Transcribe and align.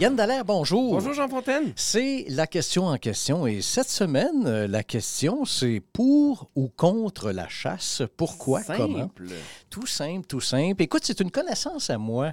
Yann 0.00 0.16
Dallaire, 0.16 0.44
bonjour. 0.44 0.94
Bonjour 0.94 1.14
Jean 1.14 1.28
Fontaine. 1.28 1.72
C'est 1.76 2.26
la 2.28 2.46
question 2.48 2.86
en 2.86 2.96
question. 2.98 3.46
Et 3.46 3.62
cette 3.62 3.88
semaine, 3.88 4.44
euh, 4.46 4.66
la 4.66 4.82
question, 4.82 5.44
c'est 5.44 5.80
pour 5.92 6.50
ou 6.56 6.68
contre 6.68 7.30
la 7.30 7.48
chasse? 7.48 8.02
Pourquoi? 8.16 8.62
Comment? 8.64 8.98
Simple. 8.98 9.28
Tout 9.70 9.86
simple, 9.86 10.26
tout 10.26 10.40
simple. 10.40 10.82
Écoute, 10.82 11.02
c'est 11.04 11.20
une 11.20 11.30
connaissance 11.30 11.90
à 11.90 11.98
moi 11.98 12.32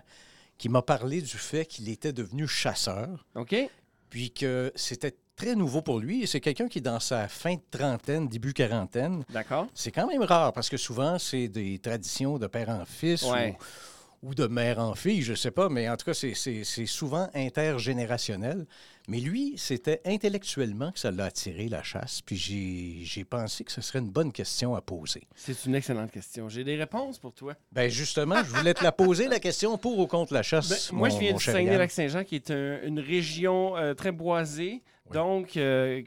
qui 0.57 0.69
m'a 0.69 0.81
parlé 0.81 1.21
du 1.21 1.37
fait 1.37 1.65
qu'il 1.65 1.87
était 1.89 2.13
devenu 2.13 2.47
chasseur, 2.47 3.25
OK. 3.35 3.55
puis 4.09 4.31
que 4.31 4.71
c'était 4.75 5.15
très 5.35 5.55
nouveau 5.55 5.81
pour 5.83 5.99
lui. 5.99 6.23
Et 6.23 6.27
c'est 6.27 6.39
quelqu'un 6.41 6.67
qui 6.67 6.79
est 6.79 6.81
dans 6.81 6.99
sa 6.99 7.27
fin 7.27 7.55
de 7.55 7.61
trentaine, 7.69 8.27
début 8.27 8.53
quarantaine. 8.53 9.23
D'accord. 9.29 9.67
C'est 9.75 9.91
quand 9.91 10.07
même 10.07 10.23
rare 10.23 10.51
parce 10.53 10.69
que 10.69 10.77
souvent, 10.77 11.17
c'est 11.19 11.47
des 11.47 11.77
traditions 11.79 12.37
de 12.39 12.47
père 12.47 12.69
en 12.69 12.85
fils 12.85 13.23
Ouais. 13.23 13.51
ou, 13.59 13.63
ou 14.23 14.35
de 14.35 14.45
mère 14.47 14.77
en 14.79 14.93
fille, 14.93 15.21
je 15.23 15.33
sais 15.33 15.49
pas, 15.51 15.67
mais 15.69 15.89
en 15.89 15.97
tout 15.97 16.05
cas, 16.05 16.13
c'est- 16.13 16.33
souvent 16.85 17.27
intergénérationnel. 17.33 18.65
Mais 19.07 19.19
lui, 19.19 19.55
c'était 19.57 19.99
intellectuellement 20.05 20.91
que 20.91 20.99
ça 20.99 21.09
l'a 21.09 21.25
attiré, 21.25 21.67
la 21.67 21.81
chasse. 21.81 22.21
Puis 22.21 23.03
j'ai 23.03 23.23
pensé 23.25 23.63
que 23.63 23.71
ce 23.71 23.81
serait 23.81 23.99
une 23.99 24.11
bonne 24.11 24.31
question 24.31 24.75
à 24.75 24.81
poser. 24.81 25.23
C'est 25.35 25.65
une 25.65 25.73
excellente 25.75 26.11
question. 26.11 26.49
J'ai 26.49 26.63
des 26.63 26.75
réponses 26.75 27.17
pour 27.17 27.33
toi. 27.33 27.55
Ben 27.71 27.89
justement, 27.89 28.43
je 28.43 28.49
voulais 28.55 28.75
te 28.75 28.83
la 28.83 28.91
poser, 28.91 29.27
la 29.27 29.39
question 29.39 29.75
pour 29.77 29.97
ou 29.97 30.05
contre 30.07 30.33
la 30.33 30.43
chasse. 30.43 30.91
Ben, 30.91 30.97
moi, 30.97 31.09
je 31.09 31.17
viens 31.17 31.29
Yann. 31.31 31.39
Saguenay-Lac-Saint-Jean, 31.39 32.23
qui 32.23 32.35
est 32.35 32.51
un- 32.51 32.79
une 32.83 32.99
région 32.99 33.75
euh, 33.75 33.93
très 33.95 34.11
boisée. 34.11 34.83
Donc, 35.13 35.57
euh, 35.57 36.01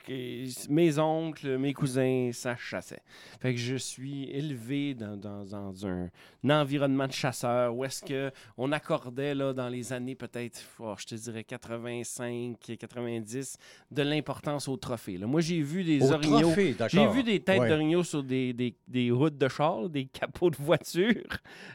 mes 0.69 0.99
oncles, 0.99 1.59
mes 1.59 1.73
cousins, 1.73 2.31
ça 2.33 2.57
chassait. 2.57 3.03
Fait 3.41 3.53
que 3.55 3.61
je 3.61 3.77
suis 3.77 4.31
élevé 4.31 4.95
dans, 4.95 5.17
dans- 5.17 5.45
dans 5.45 5.87
un, 5.87 6.09
un 6.45 6.51
environnement 6.61 7.07
de 7.07 7.13
chasseurs 7.13 7.75
où 7.75 7.85
est-ce 7.85 8.05
que 8.05 8.31
on 8.57 8.73
accordait, 8.73 9.35
là, 9.35 9.53
dans 9.53 9.69
les 9.69 9.93
années 9.93 10.15
peut-être, 10.15 10.61
oh, 10.79 10.95
je 10.99 11.05
te 11.07 11.15
dirais 11.15 11.45
85, 11.45 12.57
90, 12.79 13.57
de 13.91 14.03
l'importance 14.03 14.69
au 14.69 14.77
trophée. 14.77 15.19
là. 15.19 15.27
Moi, 15.27 15.41
j'ai 15.41 15.61
vu 15.61 15.85
des 15.85 16.03
Au 16.03 16.13
orignaux. 16.13 16.53
J'ai 16.89 17.07
vu 17.09 17.23
des 17.23 17.41
têtes 17.41 17.61
Ouais. 17.61 17.69
d'orignaux 17.69 18.03
sur 18.03 18.23
des, 18.23 18.53
des, 18.53 18.75
des 18.89 19.11
routes 19.11 19.39
de 19.39 19.49
char, 19.49 19.89
des 19.89 20.07
capots 20.13 20.51
de 20.51 20.57
voiture, 20.57 21.23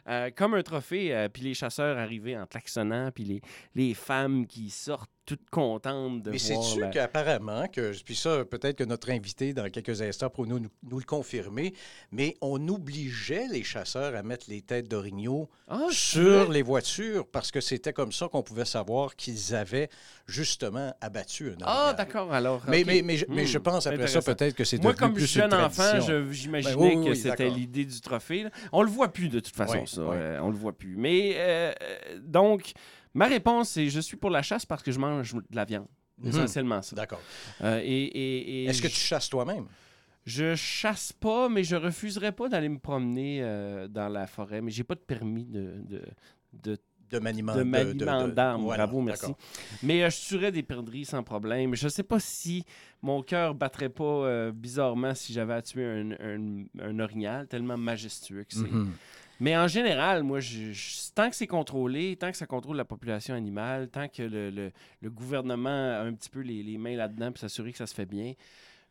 euh, 0.07 0.29
comme 0.35 0.53
un 0.53 0.63
trophée. 0.63 1.15
euh, 1.15 1.29
puis 1.29 1.43
les 1.43 1.53
chasseurs 1.53 1.97
arrivaient 1.97 2.37
en 2.37 2.45
klaxonnant, 2.45 3.11
puis 3.13 3.23
les, 3.23 3.41
les 3.75 3.93
femmes 3.93 4.45
qui 4.45 4.69
sortent 4.69 5.09
toutes 5.29 5.49
contentes 5.51 6.23
de 6.23 6.31
Mais 6.31 6.37
voir. 6.39 6.63
c'est-tu 6.63 6.79
la- 6.81 6.87
qu'apparemment, 6.87 7.67
que, 7.67 7.93
puis 8.03 8.15
ça, 8.15 8.43
peut-être 8.45 8.77
que 8.77 8.83
notre 8.83 9.11
invité, 9.11 9.53
dans 9.53 9.69
quelques 9.69 10.01
instants, 10.01 10.29
pour 10.31 10.47
nous, 10.47 10.57
nous, 10.59 10.69
nous 10.89 10.97
le 10.97 11.05
confirmer, 11.05 11.73
mais 12.11 12.35
on 12.41 12.67
obligeait 12.67 13.47
les 13.47 13.63
chasseurs 13.63 14.15
à 14.15 14.23
mettre 14.23 14.45
les 14.49 14.61
têtes 14.61 14.87
d'orignaux 14.87 15.47
Ah, 15.67 15.85
sur 15.91 16.51
les 16.51 16.63
voitures 16.63 17.27
parce 17.27 17.51
que 17.51 17.61
c'était 17.61 17.93
comme 17.93 18.11
ça 18.11 18.27
qu'on 18.27 18.41
pouvait 18.41 18.65
savoir 18.65 19.15
qu'ils 19.15 19.53
avaient 19.53 19.89
justement 20.25 20.93
abattu 20.99 21.49
un 21.51 21.55
Ah, 21.61 21.75
orignal. 21.89 21.95
d'accord, 21.95 22.33
alors. 22.33 22.61
Mais, 22.67 22.83
mais, 22.83 23.01
mais, 23.03 23.17
je- 23.17 23.25
mais 23.29 23.43
Hmm, 23.43 23.47
je 23.47 23.57
pense 23.59 23.85
après 23.87 24.07
ça, 24.07 24.21
peut-être 24.21 24.55
que 24.55 24.63
c'est 24.63 24.81
Moi, 24.81 24.93
comme 24.95 25.13
plus 25.13 25.27
jeune 25.27 25.53
une 25.53 25.61
enfant, 25.61 25.99
j'imaginais 26.31 26.73
Ben 26.75 26.81
oui, 26.81 26.95
oui, 26.97 27.05
que 27.05 27.09
oui, 27.11 27.15
c'était 27.17 27.49
l'idée 27.49 27.85
du 27.85 28.01
trophée. 28.01 28.43
là. 28.43 28.49
On 28.71 28.81
le 28.81 28.89
voit 28.89 29.09
plus 29.09 29.29
de 29.29 29.39
toute 29.39 29.55
façon, 29.55 29.85
ça. 29.85 30.01
euh, 30.01 30.39
on 30.41 30.49
le 30.49 30.55
voit 30.57 30.73
plus. 30.73 30.95
Mais 30.97 31.33
euh, 31.35 31.71
euh, 31.81 32.19
donc, 32.23 32.71
ma 33.13 33.25
réponse, 33.27 33.69
c'est 33.69 33.89
je 33.89 33.99
suis 33.99 34.17
pour 34.17 34.29
la 34.29 34.41
chasse 34.41 34.65
parce 34.65 34.83
que 34.83 34.91
je 34.91 34.99
mange 34.99 35.33
de 35.33 35.41
la 35.55 35.65
viande. 35.65 35.87
Mhm. 36.21 36.29
Essentiellement 36.29 36.81
ça. 36.81 36.95
D'accord. 36.95 37.21
Euh, 37.61 37.79
et, 37.83 37.85
et- 38.03 38.63
et 38.63 38.65
Est-ce 38.65 38.81
que 38.81 38.87
tu 38.87 38.95
chasses 38.95 39.29
toi-même? 39.29 39.65
Je 40.25 40.53
chasse 40.55 41.13
pas, 41.13 41.47
mais 41.49 41.63
je 41.63 41.75
refuserais 41.77 42.33
pas 42.33 42.49
d'aller 42.49 42.69
me 42.69 42.77
promener 42.77 43.39
euh, 43.41 43.87
dans 43.87 44.09
la 44.09 44.27
forêt. 44.27 44.61
Mais 44.61 44.69
j'ai 44.69 44.83
pas 44.83 44.95
de 44.95 44.99
permis 44.99 45.45
de, 45.45 45.75
de, 45.87 46.01
de, 46.61 46.77
De 47.09 47.19
maniement 47.19 47.55
de 47.55 48.27
d'armes. 48.33 48.61
voilà, 48.63 48.85
Bravo, 48.85 49.01
merci. 49.01 49.31
Mais 49.81 50.03
euh, 50.03 50.09
je 50.09 50.27
tuerais 50.27 50.51
des 50.51 50.61
perdrix 50.61 51.05
sans 51.05 51.23
problème. 51.23 51.73
Je 51.73 51.87
sais 51.87 52.03
pas 52.03 52.19
si 52.19 52.63
mon 53.01 53.23
cœur 53.23 53.55
battrait 53.55 53.89
pas 53.89 54.03
euh, 54.03 54.51
bizarrement 54.51 55.15
si 55.15 55.31
j'avais 55.33 55.53
à 55.53 55.61
tuer 55.61 55.85
un, 55.85 56.11
un, 56.11 56.63
un 56.81 56.99
orignal, 56.99 57.47
tellement 57.47 57.77
majestueux 57.77 58.43
que 58.43 58.53
c'est. 58.53 58.69
Mhm. 58.71 58.91
Mais 59.39 59.55
en 59.57 59.67
général, 59.67 60.23
moi, 60.23 60.39
je- 60.39 60.73
tant 61.15 61.29
que 61.29 61.35
c'est 61.35 61.47
contrôlé, 61.47 62.15
tant 62.17 62.29
que 62.31 62.37
ça 62.37 62.45
contrôle 62.45 62.75
la 62.77 62.85
population 62.85 63.33
animale, 63.35 63.89
tant 63.89 64.07
que 64.07 64.23
le, 64.23 64.49
le- 64.49 64.71
le 65.01 65.09
gouvernement 65.09 65.69
a 65.69 66.01
un 66.01 66.13
petit 66.13 66.29
peu 66.29 66.41
les, 66.41 66.61
les 66.63 66.77
mains 66.77 66.95
là-dedans 66.95 67.31
pour 67.31 67.39
s'assurer 67.39 67.71
que 67.71 67.77
ça 67.77 67.87
se 67.87 67.93
fait 67.95 68.05
bien, 68.05 68.33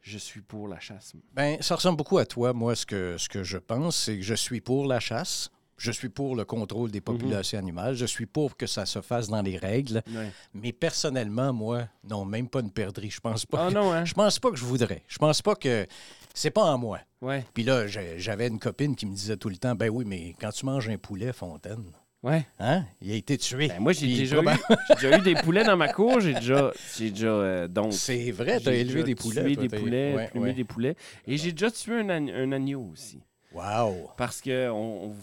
je 0.01 0.17
suis 0.17 0.41
pour 0.41 0.69
la 0.69 0.81
chasse. 0.81 1.13
Ben, 1.35 1.59
ça 1.61 1.75
ressemble 1.75 1.97
beaucoup 1.99 2.19
à 2.19 2.25
toi. 2.25 2.53
Moi, 2.53 2.75
ce 2.77 2.87
que, 2.87 3.17
ce 3.19 3.29
que 3.29 3.43
je 3.45 3.59
pense, 3.59 3.97
c'est 3.97 4.17
que 4.17 4.23
je 4.23 4.35
suis 4.35 4.61
pour 4.61 4.87
la 4.87 5.01
chasse. 5.01 5.51
Je 5.79 5.93
suis 5.93 6.09
pour 6.09 6.35
le 6.35 6.45
contrôle 6.45 6.91
des 6.91 7.01
populations 7.01 7.59
animales. 7.59 7.95
Je 7.95 8.05
suis 8.05 8.27
pour 8.27 8.57
que 8.57 8.67
ça 8.67 8.85
se 8.85 9.01
fasse 9.01 9.29
dans 9.29 9.43
les 9.43 9.57
règles. 9.57 10.03
Ouais. 10.09 10.31
Mais 10.53 10.73
personnellement, 10.73 11.53
moi, 11.53 11.89
non, 12.09 12.25
même 12.25 12.49
pas 12.49 12.61
une 12.61 12.73
perdrix. 12.73 13.11
Je 13.11 13.21
pense 13.21 13.47
pas. 13.47 13.67
Ah 13.67 13.69
que- 13.69 13.75
non, 13.75 13.93
hein? 13.93 14.05
Je 14.09 14.13
pense 14.13 14.39
pas 14.41 14.51
que 14.51 14.57
je 14.57 14.65
voudrais. 14.65 15.03
Je 15.07 15.19
pense 15.19 15.41
pas 15.41 15.55
que 15.55 15.87
c'est 16.35 16.51
pas 16.51 16.65
en 16.65 16.79
moi. 16.79 16.99
Ouais, 17.21 17.45
Puis 17.55 17.65
là, 17.65 17.87
j'avais 17.87 18.49
une 18.49 18.59
copine 18.59 18.95
qui 18.95 19.07
me 19.07 19.15
disait 19.15 19.37
tout 19.37 19.49
le 19.49 19.57
temps, 19.57 19.75
ben 19.75 19.89
oui, 19.89 20.05
mais 20.07 20.35
quand 20.41 20.51
tu 20.51 20.67
manges 20.67 20.89
un 20.89 20.97
poulet, 20.97 21.33
Fontaine, 21.33 21.85
ouais. 22.23 22.45
hein, 22.61 22.85
il 23.01 23.11
a 23.11 23.15
été 23.15 23.37
tué. 23.39 23.69
Ben, 23.69 23.81
moi, 23.81 23.93
j'ai 23.93 24.07
déjà, 24.07 24.41
eu, 24.41 24.47
j'ai 24.91 24.95
déjà 24.95 25.19
eu 25.19 25.23
des 25.23 25.35
poulets 25.35 25.65
dans 25.65 25.77
ma 25.77 25.93
cour. 25.93 26.21
J'ai 26.21 26.35
déjà, 26.35 26.73
déjà 26.99 27.27
euh, 27.27 27.69
donc. 27.69 27.93
C'est 27.93 28.31
vrai, 28.31 28.61
t'as 28.61 28.73
j'ai 28.73 28.81
élevé 28.81 29.03
des 29.03 29.15
poulets. 29.17 29.43
tué 29.43 29.55
toi, 29.55 29.63
des 29.67 29.79
poulets, 29.79 30.31
ouais, 30.35 30.53
des 30.55 30.65
poulets. 30.65 30.97
Et 31.27 31.37
j'ai 31.37 31.53
déjà 31.53 31.71
tué 31.71 32.01
un 32.01 32.53
agneau 32.53 32.89
aussi. 32.93 33.21
Wow. 33.53 34.11
Parce 34.17 34.41
que 34.43 34.69
on- 34.71 35.15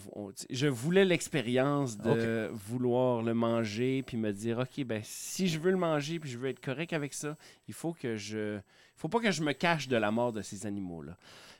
je 0.50 0.66
voulais 0.66 1.04
l'expérience 1.04 1.96
de 1.96 2.50
vouloir 2.52 3.22
le 3.22 3.34
manger 3.34 4.02
puis 4.02 4.16
me 4.16 4.32
dire 4.32 4.58
OK, 4.58 4.84
ben 4.84 5.00
si 5.04 5.46
je 5.48 5.58
veux 5.58 5.70
le 5.70 5.76
manger 5.76 6.18
puis 6.18 6.28
je 6.30 6.36
veux 6.38 6.48
être 6.48 6.60
correct 6.60 6.92
avec 6.92 7.14
ça, 7.14 7.36
il 7.68 7.74
faut 7.74 7.92
que 7.92 8.16
je. 8.16 8.58
Faut 8.96 9.08
pas 9.08 9.20
que 9.20 9.30
je 9.30 9.42
me 9.42 9.52
cache 9.52 9.88
de 9.88 9.96
la 9.96 10.10
mort 10.10 10.32
de 10.32 10.40
ces 10.42 10.66
animaux-là. 10.66 11.16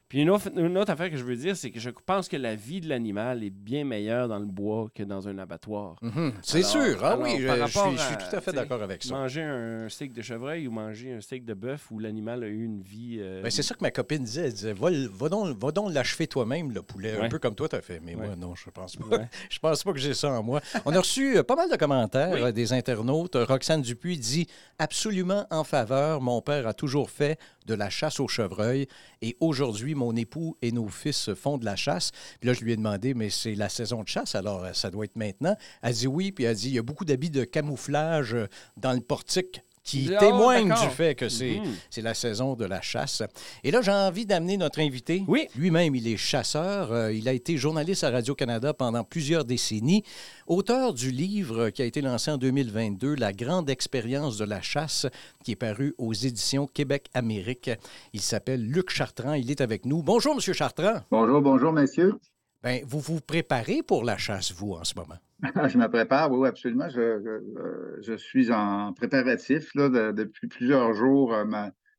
Puis 0.08 0.20
une 0.20 0.30
autre, 0.30 0.48
une 0.56 0.78
autre 0.78 0.92
affaire 0.92 1.10
que 1.10 1.16
je 1.16 1.24
veux 1.24 1.34
dire, 1.34 1.56
c'est 1.56 1.72
que 1.72 1.80
je 1.80 1.90
pense 1.90 2.28
que 2.28 2.36
la 2.36 2.54
vie 2.54 2.80
de 2.80 2.88
l'animal 2.88 3.42
est 3.42 3.50
bien 3.50 3.84
meilleure 3.84 4.28
dans 4.28 4.38
le 4.38 4.44
bois 4.46 4.88
que 4.94 5.02
dans 5.02 5.26
un 5.26 5.36
abattoir. 5.38 5.96
Mhm. 6.00 6.32
C'est 6.42 6.62
sûr. 6.62 6.98
Ah 7.02 7.08
alors, 7.14 7.22
oui, 7.22 7.38
je, 7.40 7.48
je 7.48 7.66
suis, 7.66 7.80
je 7.96 8.02
suis 8.02 8.14
à, 8.14 8.16
tout 8.16 8.36
à 8.36 8.40
fait 8.40 8.52
d'accord 8.52 8.80
avec 8.82 9.02
ça. 9.02 9.14
Manger 9.14 9.42
un 9.42 9.88
steak 9.88 10.12
de 10.12 10.22
chevreuil 10.22 10.68
ou 10.68 10.70
manger 10.70 11.12
un 11.14 11.20
steak 11.20 11.44
de 11.44 11.54
bœuf 11.54 11.90
où 11.90 11.98
l'animal 11.98 12.44
a 12.44 12.46
eu 12.46 12.64
une 12.64 12.82
vie. 12.82 13.16
euh, 13.20 13.42
Ben, 13.42 13.50
c'est 13.50 13.62
ça 13.62 13.74
que 13.74 13.82
ma 13.82 13.90
copine 13.90 14.22
disait. 14.22 14.46
Elle 14.46 14.52
disait 14.52 14.72
Va, 14.74 14.90
va 15.12 15.28
donc, 15.28 15.58
va 15.58 15.72
donc 15.72 15.92
l'achever 15.92 16.28
toi-même, 16.28 16.70
le 16.70 16.82
poulet, 16.82 17.18
un 17.20 17.28
peu 17.28 17.40
comme 17.40 17.56
toi, 17.56 17.68
tu 17.68 17.74
as 17.74 17.82
fait. 17.82 17.98
Mais 18.00 18.14
Ouais. 18.14 18.26
moi, 18.28 18.36
non, 18.36 18.54
je 18.54 18.70
pense 18.70 18.94
pas. 18.96 19.06
Ouais. 19.16 19.28
Je 19.50 19.58
pense 19.58 19.82
pas 19.82 19.92
que 19.92 19.98
j'ai 19.98 20.14
ça 20.14 20.30
en 20.30 20.42
moi. 20.42 20.60
On 20.84 20.92
a 20.92 20.98
reçu 20.98 21.36
euh, 21.38 21.42
pas 21.42 21.56
mal 21.56 21.68
de 21.70 21.76
commentaires 21.76 22.30
Oui. 22.32 22.42
euh, 22.42 22.52
des 22.52 22.72
internautes. 22.72 23.34
Roxane 23.34 23.82
Dupuis 23.82 24.18
dit 24.18 24.46
absolument 24.78 25.46
en 25.50 25.64
faveur. 25.64 26.20
Mon 26.20 26.40
père 26.42 26.66
a 26.68 26.74
toujours 26.74 27.10
fait 27.10 27.38
de 27.66 27.74
la 27.74 27.90
chasse 27.90 28.20
au 28.20 28.28
chevreuil 28.28 28.86
et 29.22 29.36
aujourd'hui, 29.40 29.95
mon 29.96 30.14
époux 30.14 30.56
et 30.62 30.72
nos 30.72 30.88
fils 30.88 31.34
font 31.34 31.58
de 31.58 31.64
la 31.64 31.76
chasse. 31.76 32.12
Puis 32.40 32.48
là, 32.48 32.52
je 32.52 32.60
lui 32.60 32.72
ai 32.72 32.76
demandé, 32.76 33.14
mais 33.14 33.30
c'est 33.30 33.54
la 33.54 33.68
saison 33.68 34.02
de 34.02 34.08
chasse, 34.08 34.34
alors 34.34 34.64
euh, 34.64 34.72
ça 34.72 34.90
doit 34.90 35.04
être 35.04 35.16
maintenant. 35.16 35.56
Elle 35.82 35.94
dit 35.94 36.06
oui, 36.06 36.32
puis 36.32 36.44
elle 36.44 36.56
dit 36.56 36.68
il 36.68 36.74
y 36.74 36.78
a 36.78 36.82
beaucoup 36.82 37.04
d'habits 37.04 37.30
de 37.30 37.44
camouflage 37.44 38.34
euh, 38.34 38.46
dans 38.76 38.92
le 38.92 39.00
portique 39.00 39.62
qui 39.86 40.10
témoignent 40.18 40.68
d'accord. 40.68 40.88
du 40.88 40.94
fait 40.94 41.14
que 41.14 41.28
c'est 41.28 41.60
Mhm. 41.60 41.74
c'est 41.90 42.02
la 42.02 42.12
saison 42.12 42.54
de 42.54 42.64
la 42.64 42.80
chasse. 42.82 43.22
Et 43.64 43.70
là, 43.70 43.80
j'ai 43.82 43.92
envie 43.92 44.26
d'amener 44.26 44.56
notre 44.56 44.80
invité. 44.80 45.22
Oui. 45.28 45.46
Lui-même, 45.56 45.94
il 45.94 46.08
est 46.08 46.16
chasseur. 46.16 46.90
Euh, 46.92 47.12
il 47.12 47.28
a 47.28 47.32
été 47.32 47.56
journaliste 47.56 48.02
à 48.04 48.10
Radio-Canada 48.10 48.74
pendant 48.74 49.04
plusieurs 49.04 49.44
décennies. 49.44 50.02
Auteur 50.48 50.92
du 50.92 51.10
livre 51.10 51.70
qui 51.70 51.82
a 51.82 51.84
été 51.84 52.00
lancé 52.00 52.30
en 52.30 52.36
2022, 52.36 53.14
La 53.14 53.32
grande 53.32 53.70
expérience 53.70 54.36
de 54.36 54.44
la 54.44 54.60
chasse, 54.60 55.06
qui 55.44 55.52
est 55.52 55.56
paru 55.56 55.94
aux 55.98 56.12
éditions 56.12 56.66
Québec-Amérique. 56.66 57.70
Il 58.12 58.20
s'appelle 58.20 58.62
Luc 58.66 58.90
Chartrand. 58.90 59.34
Il 59.34 59.50
est 59.50 59.60
avec 59.60 59.86
nous. 59.86 60.02
Bonjour, 60.02 60.34
Monsieur 60.34 60.52
Chartrand. 60.52 61.00
Bonjour, 61.10 61.40
bonjour, 61.40 61.72
messieurs. 61.72 62.18
Ben, 62.62 62.82
vous 62.86 62.98
vous 62.98 63.20
préparez 63.20 63.82
pour 63.84 64.02
la 64.02 64.16
chasse, 64.18 64.52
vous, 64.52 64.72
en 64.72 64.82
ce 64.82 64.94
moment? 64.96 65.14
je 65.68 65.78
me 65.78 65.88
prépare, 65.88 66.32
oui, 66.32 66.48
absolument. 66.48 66.88
Je, 66.88 67.20
je- 67.22 68.02
je 68.02 68.14
suis 68.14 68.50
en 68.52 68.92
préparatif 68.94 69.74
là, 69.74 69.88
de- 69.88 70.12
depuis 70.12 70.48
plusieurs 70.48 70.94
jours. 70.94 71.34
Euh, 71.34 71.44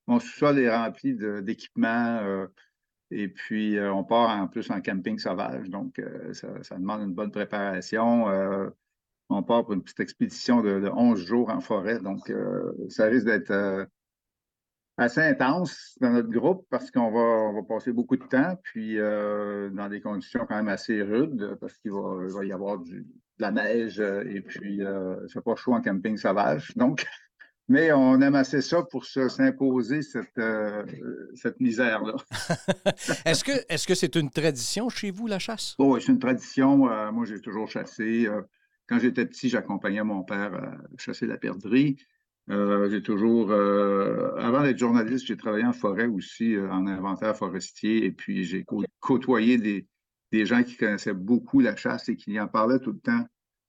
mon 0.07 0.19
sous-sol 0.19 0.60
est 0.60 0.75
rempli 0.75 1.16
d'équipements. 1.44 2.19
euh, 2.24 2.48
et 3.12 3.30
puis, 3.30 3.78
euh, 3.78 3.94
on 3.94 4.04
part 4.04 4.30
en 4.31 4.48
plus 4.48 4.69
en 4.72 4.81
camping 4.81 5.18
sauvage. 5.19 5.69
Donc, 5.69 6.00
euh, 6.00 6.34
ça, 6.34 6.78
demande 6.78 7.01
une 7.04 7.13
bonne 7.13 7.31
préparation. 7.31 8.30
Euh, 8.30 8.69
on 9.30 9.44
part 9.44 9.66
pour 9.66 9.74
une 9.74 9.83
petite 9.83 10.00
expédition 10.01 10.62
de, 10.62 10.80
de 10.81 10.90
11 10.90 11.25
jours 11.25 11.50
en 11.51 11.62
forêt. 11.62 12.00
Donc, 12.00 12.30
euh, 12.30 12.74
ça 12.90 13.06
risque 13.07 13.25
d'être 13.28 13.51
euh, 13.51 13.86
assez 14.98 15.22
intense 15.22 15.98
dans 16.01 16.12
notre 16.12 16.30
groupe 16.30 16.66
parce 16.69 16.92
qu'on 16.92 17.12
va, 17.12 17.19
on 17.19 17.54
va 17.54 17.63
passer 17.63 17.92
beaucoup 17.94 18.18
de 18.18 18.25
temps, 18.25 18.56
puis 18.63 18.98
euh, 19.00 19.69
dans 19.69 19.90
des 19.90 20.01
conditions 20.01 20.45
quand 20.48 20.56
même 20.56 20.68
assez 20.69 21.01
rudes, 21.04 21.57
parce 21.62 21.78
qu'il 21.78 21.92
va, 21.92 22.28
va, 22.28 22.45
y 22.45 22.51
avoir 22.51 22.80
du, 22.80 23.06
la 23.39 23.51
neige 23.51 24.00
et 24.00 24.42
puis 24.42 24.84
euh, 24.84 25.16
c'est 25.28 25.44
pas 25.44 25.56
chaud 25.56 25.74
en 25.74 25.81
camping 25.81 26.18
sauvage. 26.18 26.72
Donc, 26.75 27.06
mais 27.69 27.92
on 27.92 28.22
aime 28.22 28.36
assez 28.36 28.62
ça 28.62 28.84
pour 28.84 29.06
s'imposer 29.06 30.01
cette, 30.01 30.38
euh, 30.38 30.86
cette 31.36 31.60
misère-là. 31.60 32.16
est-ce 33.25 33.44
que 33.44 33.51
est-ce 33.68 33.86
que 33.86 33.94
c'est 33.95 34.16
une 34.16 34.30
tradition 34.30 34.88
chez 34.88 35.12
vous, 35.12 35.28
la 35.28 35.39
chasse? 35.39 35.75
Oh, 35.78 35.95
oui, 35.95 36.01
c'est 36.01 36.13
une 36.13 36.19
tradition. 36.19 36.89
Euh, 36.89 37.12
moi, 37.12 37.25
j'ai 37.25 37.42
toujours 37.42 37.68
chassé. 37.68 38.25
Euh, 38.25 38.42
quand 38.88 39.00
j'étais 39.00 39.25
petit, 39.25 39.50
j'accompagnais 39.50 40.04
mon 40.04 40.24
père 40.24 40.54
à 40.56 40.78
chasser 40.98 41.28
la 41.28 41.38
perdrix. 41.38 41.98
j'ai 42.48 43.01
toujours, 43.01 43.51
avant 43.51 44.63
d'être 44.63 44.78
journaliste, 44.78 45.25
j'ai 45.25 45.36
travaillé 45.36 45.66
en 45.66 45.74
forêt 45.74 46.06
aussi, 46.06 46.56
en 46.57 46.88
inventaire 46.88 47.36
forestier, 47.36 48.06
et 48.06 48.13
puis 48.13 48.45
j'ai 48.45 48.66
côtoyé 49.01 49.57
des, 49.57 49.86
des 50.31 50.45
gens 50.45 50.63
qui 50.63 50.75
connaissaient 50.75 51.13
beaucoup 51.13 51.59
la 51.59 51.75
chasse 51.75 52.09
et 52.09 52.15
qui 52.15 52.39
en 52.39 52.47
parlaient 52.47 52.79
tout 52.79 52.91
le 52.91 53.00
temps. 53.00 53.25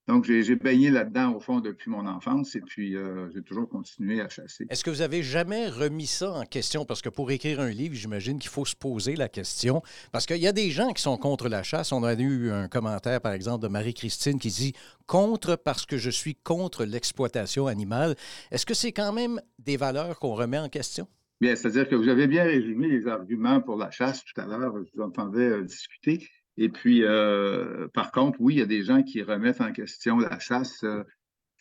Donc, 0.08 0.24
j'ai 0.24 0.56
baigné 0.56 0.88
là-dedans, 0.88 1.34
au 1.34 1.40
fond, 1.40 1.60
depuis 1.60 1.90
mon 1.90 2.06
enfance, 2.06 2.56
et 2.56 2.62
puis 2.62 2.96
euh, 2.96 3.28
j'ai 3.34 3.42
toujours 3.42 3.68
continué 3.68 4.22
à 4.22 4.28
chasser. 4.30 4.66
Est-ce 4.70 4.82
que 4.82 4.88
vous 4.88 5.02
avez 5.02 5.22
jamais 5.22 5.68
remis 5.68 6.06
ça 6.06 6.32
en 6.32 6.44
question? 6.46 6.86
Parce 6.86 7.02
que 7.02 7.10
pour 7.10 7.30
écrire 7.30 7.60
un 7.60 7.68
livre, 7.68 7.94
j'imagine 7.94 8.38
qu'il 8.38 8.50
faut 8.50 8.64
se 8.64 8.74
poser 8.74 9.16
la 9.16 9.28
question. 9.28 9.82
Parce 10.10 10.24
qu'il 10.24 10.38
y 10.38 10.46
a 10.46 10.52
des 10.52 10.70
gens 10.70 10.94
qui 10.94 11.02
sont 11.02 11.18
contre 11.18 11.50
la 11.50 11.62
chasse. 11.62 11.92
On 11.92 12.04
a 12.04 12.14
eu 12.14 12.50
un 12.50 12.68
commentaire, 12.68 13.20
par 13.20 13.34
exemple, 13.34 13.62
de 13.62 13.68
Marie-Christine 13.68 14.38
qui 14.38 14.48
dit 14.48 14.72
contre 15.06 15.56
parce 15.56 15.84
que 15.84 15.98
je 15.98 16.08
suis 16.08 16.34
contre 16.34 16.86
l'exploitation 16.86 17.66
animale. 17.66 18.16
Est-ce 18.50 18.64
que 18.64 18.72
c'est 18.72 18.92
quand 18.92 19.12
même 19.12 19.42
des 19.58 19.76
valeurs 19.76 20.18
qu'on 20.18 20.34
remet 20.34 20.58
en 20.58 20.70
question? 20.70 21.06
Bien, 21.42 21.54
c'est-à-dire 21.54 21.86
que 21.86 21.94
vous 21.94 22.08
avez 22.08 22.26
bien 22.26 22.44
résumé 22.44 22.88
les 22.88 23.06
arguments 23.08 23.60
pour 23.60 23.76
la 23.76 23.90
chasse 23.90 24.24
tout 24.24 24.40
à 24.40 24.46
l'heure. 24.46 24.74
Je 24.82 24.90
vous 24.94 25.02
entendais 25.02 25.50
euh, 25.50 25.64
discuter. 25.64 26.26
Et 26.60 26.68
puis, 26.68 27.04
euh, 27.04 27.86
par 27.94 28.10
contre, 28.10 28.38
oui, 28.40 28.54
il 28.54 28.58
y 28.58 28.62
a 28.62 28.66
des 28.66 28.82
gens 28.82 29.04
qui 29.04 29.22
remettent 29.22 29.60
en 29.60 29.72
question 29.72 30.18
la 30.18 30.40
chasse. 30.40 30.82
Euh, 30.82 31.04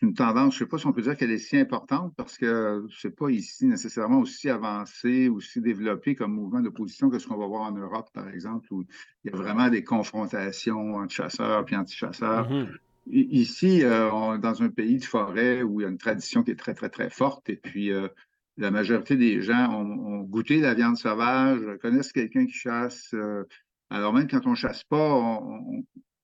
une 0.02 0.14
tendance, 0.14 0.56
je 0.56 0.64
ne 0.64 0.66
sais 0.66 0.70
pas 0.70 0.78
si 0.78 0.86
on 0.86 0.94
peut 0.94 1.02
dire 1.02 1.18
qu'elle 1.18 1.32
est 1.32 1.40
si 1.40 1.58
importante 1.58 2.14
parce 2.16 2.38
que 2.38 2.86
ce 2.90 3.08
n'est 3.08 3.14
pas 3.14 3.30
ici 3.30 3.66
nécessairement 3.66 4.20
aussi 4.20 4.48
avancé, 4.50 5.28
aussi 5.28 5.60
développé 5.60 6.14
comme 6.14 6.34
mouvement 6.34 6.62
d'opposition 6.62 7.10
que 7.10 7.18
ce 7.18 7.28
qu'on 7.28 7.38
va 7.38 7.48
voir 7.48 7.64
en 7.64 7.72
Europe, 7.72 8.10
par 8.14 8.28
exemple, 8.30 8.68
où 8.72 8.86
il 9.24 9.32
y 9.32 9.34
a 9.34 9.38
vraiment 9.38 9.70
des 9.70 9.84
confrontations 9.84 10.96
entre 10.96 11.14
chasseurs 11.14 11.66
et 11.72 11.76
anti-chasseurs. 11.76 12.52
Mm-hmm. 12.52 12.68
Ici, 13.08 13.84
euh, 13.84 14.12
on 14.12 14.38
dans 14.38 14.62
un 14.62 14.70
pays 14.70 14.98
de 14.98 15.06
forêt 15.06 15.64
où 15.64 15.80
il 15.80 15.84
y 15.84 15.88
a 15.88 15.90
une 15.90 15.98
tradition 15.98 16.44
qui 16.44 16.52
est 16.52 16.56
très, 16.56 16.74
très, 16.74 16.90
très 16.90 17.10
forte. 17.10 17.50
Et 17.50 17.56
puis, 17.56 17.92
la 18.58 18.72
majorité 18.72 19.16
des 19.16 19.42
gens 19.42 19.72
ont, 19.74 20.22
goûté 20.22 20.60
la 20.60 20.74
viande 20.74 20.98
sauvage, 20.98 21.62
connaissent 21.82 22.12
quelqu'un 22.12 22.46
qui 22.46 22.54
chasse, 22.54 23.16
alors 23.90 24.14
même 24.14 24.28
quand 24.28 24.46
on 24.46 24.52
ne 24.52 24.56
chasse 24.56 24.84
pas, 24.84 25.42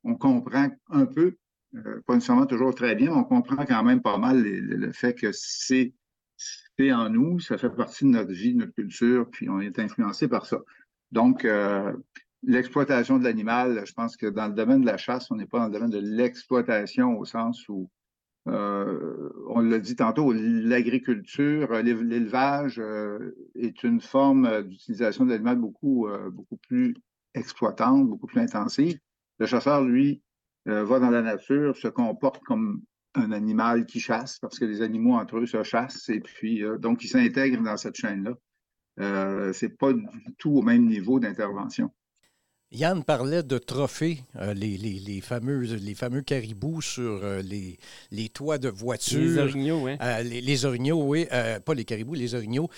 on, 0.04 0.16
comprend 0.16 0.70
un 0.90 1.06
peu, 1.06 1.38
euh, 1.76 2.02
pas 2.06 2.16
nécessairement 2.16 2.46
toujours 2.46 2.76
très 2.76 2.96
bien, 2.96 3.10
mais 3.10 3.18
on 3.18 3.24
comprend 3.24 3.66
quand 3.66 3.84
même 3.84 4.02
pas 4.02 4.18
mal 4.18 4.42
le, 4.44 4.92
fait 4.92 5.14
que 5.14 5.32
c'est 5.32 5.94
en 6.92 7.10
nous, 7.10 7.40
ça 7.40 7.58
fait 7.58 7.70
partie 7.70 8.04
de 8.04 8.10
notre 8.10 8.32
vie, 8.32 8.54
de 8.54 8.60
notre 8.60 8.74
culture, 8.74 9.30
puis 9.32 9.48
on 9.50 9.62
est 9.62 9.80
influencé 9.80 10.28
par 10.28 10.46
ça. 10.46 10.60
Donc, 11.12 11.46
euh, 11.46 11.94
l'exploitation 12.42 13.20
de 13.20 13.24
l'animal, 13.24 13.84
je 13.86 13.94
pense 13.94 14.18
que 14.18 14.26
dans 14.26 14.48
le 14.48 14.54
domaine 14.54 14.82
de 14.82 14.86
la 14.88 14.98
chasse, 14.98 15.32
on 15.32 15.36
n'est 15.36 15.46
pas 15.46 15.60
dans 15.60 15.68
le 15.68 15.72
domaine 15.72 15.92
de 15.92 16.00
l'exploitation 16.00 17.18
au 17.18 17.26
sens 17.26 17.70
où, 17.70 17.90
euh, 18.48 19.30
on 19.48 19.62
l'a 19.62 19.80
dit 19.80 19.96
tantôt, 19.96 20.34
l'agriculture, 20.34 21.72
l'élevage 21.82 22.82
est 23.56 23.84
une 23.84 24.02
forme 24.02 24.64
d'utilisation 24.64 25.26
de 25.26 25.30
l'animal 25.30 25.58
beaucoup, 25.58 26.10
beaucoup 26.32 26.58
plus 26.58 26.96
exploitante, 27.34 28.08
beaucoup 28.08 28.28
plus 28.28 28.42
intensive. 28.42 29.00
Le 29.40 29.46
chasseur, 29.46 29.82
lui, 29.84 30.22
euh, 30.68 30.84
va 30.84 31.00
dans 31.00 31.10
la 31.10 31.22
nature, 31.22 31.76
se 31.76 31.88
comporte 31.88 32.44
comme 32.44 32.84
un 33.16 33.32
animal 33.32 33.86
qui 33.86 34.00
chasse, 34.00 34.40
parce 34.40 34.58
que 34.60 34.66
les 34.66 34.82
animaux 34.82 35.16
entre 35.16 35.38
eux 35.38 35.46
se 35.46 35.64
chassent, 35.64 36.10
et 36.10 36.20
puis 36.20 36.64
euh, 36.64 36.78
donc 36.78 37.04
il 37.04 37.08
s'intègre 37.08 37.62
dans 37.62 37.78
cette 37.78 37.96
chaîne-là. 37.96 38.34
Euh, 39.00 39.54
c'est 39.54 39.78
pas 39.78 39.94
du 39.94 40.08
tout 40.38 40.52
au 40.52 40.62
même 40.62 40.86
niveau 40.86 41.20
d'intervention. 41.20 41.92
Yann 42.72 43.04
parlait 43.04 43.44
de 43.44 43.60
trophées, 43.60 44.24
euh, 44.36 44.56
les, 44.56 44.78
les, 44.78 44.94
les, 44.94 45.22
les 45.78 45.94
fameux 45.96 46.22
caribous 46.24 46.82
sur 46.82 47.24
les, 47.44 47.78
les, 48.10 48.30
toits 48.30 48.58
de 48.58 48.70
voitures. 48.70 49.20
Les 49.20 49.38
orignaux, 49.38 49.82
oui. 49.84 49.92
les, 50.24 50.66
orignaux, 50.66 51.04
oui. 51.04 51.28
pas 51.66 51.74
les 51.76 51.86
caribous, 51.86 52.16
les 52.16 52.34
orignaux. 52.34 52.70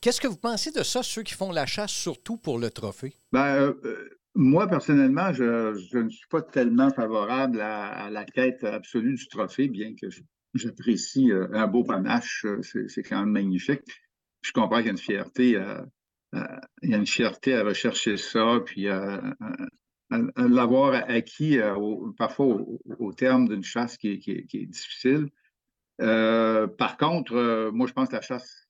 Qu'est-ce 0.00 0.20
que 0.22 0.28
vous 0.28 0.38
pensez 0.38 0.70
de 0.72 0.82
ça, 0.82 1.02
ceux 1.02 1.22
qui 1.22 1.34
font 1.34 1.52
la 1.52 1.66
chasse 1.66 1.90
surtout 1.90 2.38
pour 2.38 2.58
le 2.58 2.70
trophée? 2.70 3.12
Ben, 3.32 3.54
euh, 3.56 3.74
euh, 3.84 4.08
moi, 4.34 4.66
personnellement, 4.66 5.30
je, 5.34 5.98
ne 5.98 6.08
suis 6.08 6.26
pas 6.30 6.40
tellement 6.40 6.90
favorable 6.90 7.60
à, 7.60 8.08
la 8.08 8.24
quête 8.24 8.64
absolue 8.64 9.14
du 9.14 9.28
trophée, 9.28 9.68
bien 9.68 9.94
que 10.00 10.06
j'apprécie 10.54 11.30
euh, 11.30 11.48
un 11.52 11.66
beau 11.66 11.84
panache, 11.84 12.46
c'est 12.62 13.02
quand 13.02 13.20
même 13.20 13.32
magnifique. 13.32 13.82
Je 14.40 14.52
comprends 14.52 14.78
qu'il 14.78 14.86
y 14.86 14.88
a 14.88 14.92
une 14.92 14.98
fierté 14.98 15.56
à, 15.56 15.84
il 16.80 16.90
y 16.90 16.94
a 16.94 16.96
une 16.96 17.06
fierté 17.06 17.54
à 17.54 17.62
rechercher 17.62 18.16
ça, 18.16 18.58
puis 18.64 18.88
à, 18.88 19.20
l'avoir 20.36 20.94
acquis 21.10 21.58
parfois 22.16 22.46
au, 22.98 23.12
terme 23.12 23.48
d'une 23.48 23.64
chasse 23.64 23.98
qui 23.98 24.12
est, 24.12 24.66
difficile. 24.66 25.28
par 25.98 26.96
contre, 26.96 27.70
moi, 27.72 27.86
je 27.86 27.92
pense 27.92 28.08
que 28.08 28.14
la 28.14 28.22
chasse 28.22 28.69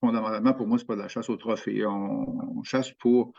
fondamentalement, 0.00 0.54
pour 0.54 0.66
moi, 0.66 0.78
ce 0.78 0.84
n'est 0.84 0.86
pas 0.86 0.96
de 0.96 1.02
la 1.02 1.08
chasse 1.08 1.28
au 1.28 1.36
trophée. 1.36 1.84
On, 1.86 2.62
chasse 2.62 2.92
pour. 2.92 3.32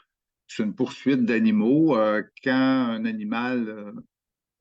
C'est 0.47 0.63
une 0.63 0.73
poursuite 0.73 1.25
d'animaux. 1.25 1.95
Euh, 1.95 2.23
quand 2.43 2.51
un 2.51 3.05
animal, 3.05 3.69
euh, 3.69 3.91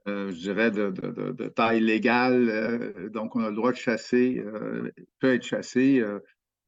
euh, 0.08 0.30
je 0.30 0.36
dirais, 0.36 0.70
de, 0.70 1.48
taille 1.48 1.80
légale, 1.80 3.10
donc 3.12 3.36
on 3.36 3.42
a 3.42 3.50
le 3.50 3.56
droit 3.56 3.72
de 3.72 3.76
chasser, 3.76 4.42
peut 5.18 5.34
être 5.34 5.44
chassé, 5.44 6.02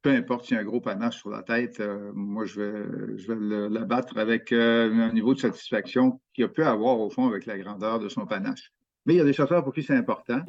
peu 0.03 0.11
importe 0.11 0.47
s'il 0.47 0.55
y 0.55 0.59
a 0.59 0.63
un 0.63 0.65
gros 0.65 0.81
panache 0.81 1.19
sur 1.19 1.31
la 1.31 1.43
tête, 1.43 1.83
moi, 2.15 2.45
je 2.45 2.61
vais, 2.61 3.69
l'abattre 3.69 4.19
avec 4.19 4.53
un 4.53 5.13
niveau 5.13 5.35
de 5.35 5.41
satisfaction 5.41 6.21
qu'il 6.35 6.49
peut 6.49 6.67
avoir, 6.67 6.99
au 7.01 7.11
fond, 7.11 7.27
avec 7.29 7.47
la 7.47 7.59
grandeur 7.59 7.99
de 7.99 8.09
son 8.09 8.27
panache. 8.27 8.73
Mais 9.07 9.15
il 9.15 9.17
y 9.17 9.21
a 9.21 9.25
des 9.25 9.33
chasseurs 9.33 9.65
pour 9.65 9.73
qui 9.73 9.83
c'est 9.83 9.97
important. 9.97 10.43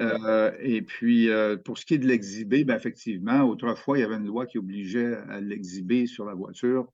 Euh, 0.00 0.52
et 0.60 0.82
puis, 0.82 1.28
euh, 1.28 1.56
pour 1.56 1.78
ce 1.78 1.84
qui 1.84 1.94
est 1.94 1.98
de 1.98 2.06
l'exhiber, 2.06 2.64
ben, 2.64 2.76
effectivement, 2.76 3.42
autrefois, 3.42 3.98
il 3.98 4.02
y 4.02 4.04
avait 4.04 4.16
une 4.16 4.26
loi 4.26 4.46
qui 4.46 4.58
obligeait 4.58 5.16
à 5.28 5.40
l'exhiber 5.40 6.06
sur 6.06 6.24
la 6.24 6.34
voiture 6.34 6.92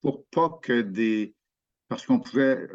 pour 0.00 0.24
pas 0.26 0.58
que 0.62 0.80
des. 0.82 1.34
Parce 1.88 2.06
qu'on 2.06 2.20
pouvait. 2.20 2.68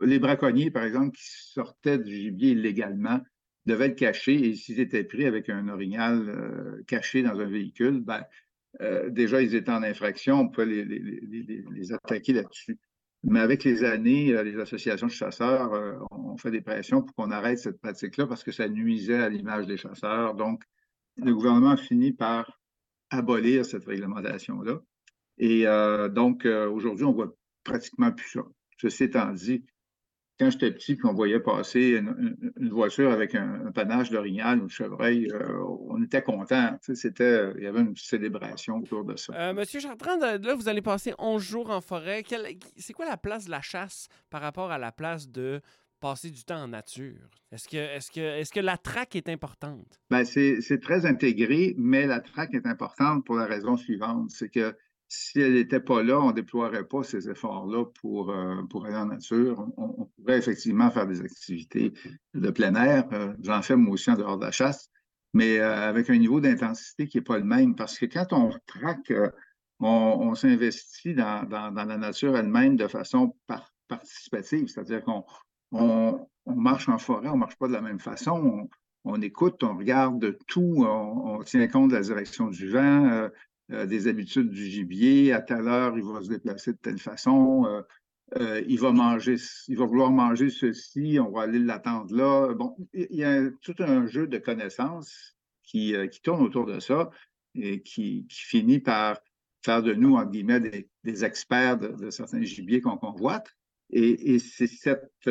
les 0.00 0.18
braconniers, 0.18 0.70
par 0.70 0.84
exemple, 0.84 1.16
qui 1.16 1.24
sortaient 1.24 1.98
du 1.98 2.14
gibier 2.14 2.52
illégalement, 2.52 3.20
devaient 3.66 3.88
le 3.88 3.94
cacher 3.94 4.48
et 4.48 4.54
s'ils 4.54 4.80
étaient 4.80 5.04
pris 5.04 5.26
avec 5.26 5.48
un 5.48 5.68
orignal 5.68 6.28
euh, 6.28 6.82
caché 6.86 7.22
dans 7.22 7.38
un 7.38 7.46
véhicule, 7.46 8.00
ben, 8.00 8.24
déjà, 9.08 9.40
ils 9.40 9.54
étaient 9.54 9.70
en 9.70 9.82
infraction, 9.82 10.40
on 10.40 10.48
pouvait 10.48 10.66
les 10.66 11.92
attaquer 11.92 12.32
là-dessus. 12.32 12.78
Mais 13.24 13.40
avec 13.40 13.64
les 13.64 13.84
années, 13.84 14.34
euh, 14.34 14.42
les 14.42 14.58
associations 14.58 15.06
de 15.06 15.12
chasseurs 15.12 15.72
euh, 15.74 15.94
ont 16.10 16.36
fait 16.36 16.50
des 16.50 16.60
pressions 16.60 17.02
pour 17.02 17.14
qu'on 17.14 17.30
arrête 17.30 17.58
cette 17.58 17.80
pratique-là 17.80 18.26
parce 18.26 18.44
que 18.44 18.52
ça 18.52 18.68
nuisait 18.68 19.22
à 19.22 19.28
l'image 19.28 19.66
des 19.66 19.76
chasseurs. 19.76 20.34
Donc, 20.34 20.62
le 21.16 21.34
gouvernement 21.34 21.70
a 21.70 21.76
fini 21.76 22.12
par 22.12 22.58
abolir 23.10 23.64
cette 23.64 23.84
réglementation-là. 23.84 24.80
Et 25.38 25.66
euh, 25.66 26.08
donc, 26.08 26.44
aujourd'hui, 26.44 27.04
on 27.04 27.12
voit 27.12 27.34
pratiquement 27.64 28.12
plus 28.12 28.28
ça. 28.30 28.42
Ceci 28.78 29.04
étant 29.04 29.32
dit, 29.32 29.64
quand 30.38 30.50
j'étais 30.50 30.70
petit, 30.70 30.96
puis 30.96 31.06
on 31.06 31.14
voyait 31.14 31.40
passer 31.40 31.98
une, 31.98 32.68
voiture 32.70 33.10
avec 33.10 33.34
un, 33.34 33.72
panache 33.74 34.10
d'orignal 34.10 34.60
ou 34.60 34.66
de 34.66 34.70
chevreuil, 34.70 35.28
euh, 35.32 35.62
on 35.88 36.02
était 36.02 36.22
content. 36.22 36.76
C'était, 36.82 37.52
il 37.56 37.64
y 37.64 37.66
avait 37.66 37.80
une 37.80 37.96
célébration 37.96 38.76
autour 38.76 39.04
de 39.04 39.16
ça. 39.16 39.32
Euh, 39.34 39.54
Monsieur 39.54 39.80
Chartrand, 39.80 40.18
là, 40.18 40.54
vous 40.54 40.68
allez 40.68 40.82
passer 40.82 41.14
11 41.18 41.42
jours 41.42 41.70
en 41.70 41.80
forêt. 41.80 42.22
c'est 42.76 42.92
quoi 42.92 43.06
la 43.06 43.16
place 43.16 43.46
de 43.46 43.50
la 43.50 43.62
chasse 43.62 44.08
par 44.30 44.42
rapport 44.42 44.70
à 44.70 44.78
la 44.78 44.92
place 44.92 45.30
de 45.30 45.60
passer 46.00 46.30
du 46.30 46.44
temps 46.44 46.62
en 46.62 46.68
nature? 46.68 47.30
Est-ce 47.50 47.68
que, 47.68 47.76
est-ce 47.76 48.10
que, 48.10 48.20
est-ce 48.20 48.52
que 48.52 48.60
la 48.60 48.76
traque 48.76 49.16
est 49.16 49.28
importante? 49.28 50.00
Ben, 50.10 50.24
c'est, 50.24 50.60
c'est 50.60 50.80
très 50.80 51.06
intégré, 51.06 51.74
mais 51.78 52.06
la 52.06 52.20
traque 52.20 52.54
est 52.54 52.66
importante 52.66 53.24
pour 53.24 53.36
la 53.36 53.46
raison 53.46 53.76
suivante. 53.76 54.30
C'est 54.30 54.50
que 54.50 54.76
si 55.08 55.40
elle 55.40 55.54
n'était 55.54 55.80
pas 55.80 56.02
là, 56.02 56.20
on 56.20 56.28
ne 56.28 56.32
déploierait 56.32 56.86
pas 56.86 57.02
ces 57.02 57.28
efforts-là 57.28 57.84
pour, 58.00 58.30
euh, 58.30 58.62
pour 58.68 58.86
aller 58.86 58.96
en 58.96 59.06
nature. 59.06 59.66
On, 59.76 60.06
pourrait 60.16 60.38
effectivement 60.38 60.90
faire 60.90 61.06
des 61.06 61.20
activités 61.20 61.92
de 62.34 62.50
plein 62.50 62.74
air. 62.74 63.04
Euh, 63.12 63.32
j'en 63.42 63.62
fais 63.62 63.76
moi 63.76 63.94
aussi 63.94 64.10
en 64.10 64.16
dehors 64.16 64.38
de 64.38 64.44
la 64.44 64.50
chasse, 64.50 64.90
mais 65.32 65.58
euh, 65.58 65.88
avec 65.88 66.10
un 66.10 66.16
niveau 66.16 66.40
d'intensité 66.40 67.06
qui 67.06 67.18
n'est 67.18 67.24
pas 67.24 67.38
le 67.38 67.44
même. 67.44 67.76
Parce 67.76 67.98
que 67.98 68.06
quand 68.06 68.32
on 68.32 68.50
traque, 68.66 69.12
on, 69.78 70.34
s'investit 70.34 71.14
dans, 71.14 71.48
la 71.50 71.96
nature 71.98 72.36
elle-même 72.36 72.76
de 72.76 72.88
façon 72.88 73.36
participative, 73.88 74.66
c'est-à-dire 74.66 75.04
qu'on 75.04 75.24
on, 75.70 76.26
marche 76.46 76.88
en 76.88 76.98
forêt, 76.98 77.28
on 77.28 77.34
ne 77.34 77.40
marche 77.40 77.56
pas 77.56 77.68
de 77.68 77.72
la 77.72 77.82
même 77.82 78.00
façon. 78.00 78.68
on 79.04 79.22
écoute, 79.22 79.62
on 79.62 79.76
regarde 79.76 80.36
tout, 80.48 80.84
on, 80.84 81.42
tient 81.44 81.68
compte 81.68 81.90
de 81.90 81.96
la 81.96 82.02
direction 82.02 82.48
du 82.48 82.68
vent, 82.70 83.28
des 83.68 84.08
habitudes 84.08 84.50
du 84.50 84.66
gibier. 84.66 85.32
À 85.32 85.40
telle 85.40 85.66
heure, 85.66 85.96
il 85.96 86.04
va 86.04 86.22
se 86.22 86.28
déplacer 86.28 86.72
de 86.72 86.78
telle 86.78 86.98
façon. 86.98 87.66
Euh, 88.36 88.62
il 88.66 88.80
va 88.80 88.92
manger, 88.92 89.36
il 89.68 89.76
va 89.76 89.86
vouloir 89.86 90.10
manger 90.10 90.50
ceci, 90.50 91.18
on 91.20 91.30
va 91.30 91.42
aller 91.42 91.60
l'attendre 91.60 92.14
là. 92.14 92.52
Bon, 92.54 92.76
il 92.92 93.14
y 93.16 93.24
a 93.24 93.50
tout 93.62 93.74
un 93.78 94.06
jeu 94.06 94.26
de 94.26 94.38
connaissances 94.38 95.36
qui, 95.62 95.94
qui 96.10 96.20
tourne 96.22 96.42
autour 96.42 96.66
de 96.66 96.80
ça 96.80 97.10
et 97.54 97.82
qui, 97.82 98.26
finit 98.30 98.80
par 98.80 99.18
faire 99.64 99.82
de 99.82 99.94
nous, 99.94 100.16
en 100.16 100.24
guillemets, 100.24 100.88
des, 101.04 101.24
experts 101.24 101.78
de, 101.78 102.10
certains 102.10 102.42
gibiers 102.42 102.80
qu'on 102.80 102.96
convoite. 102.96 103.48
Et, 103.90 104.38
c'est 104.38 104.66
cette 104.66 105.28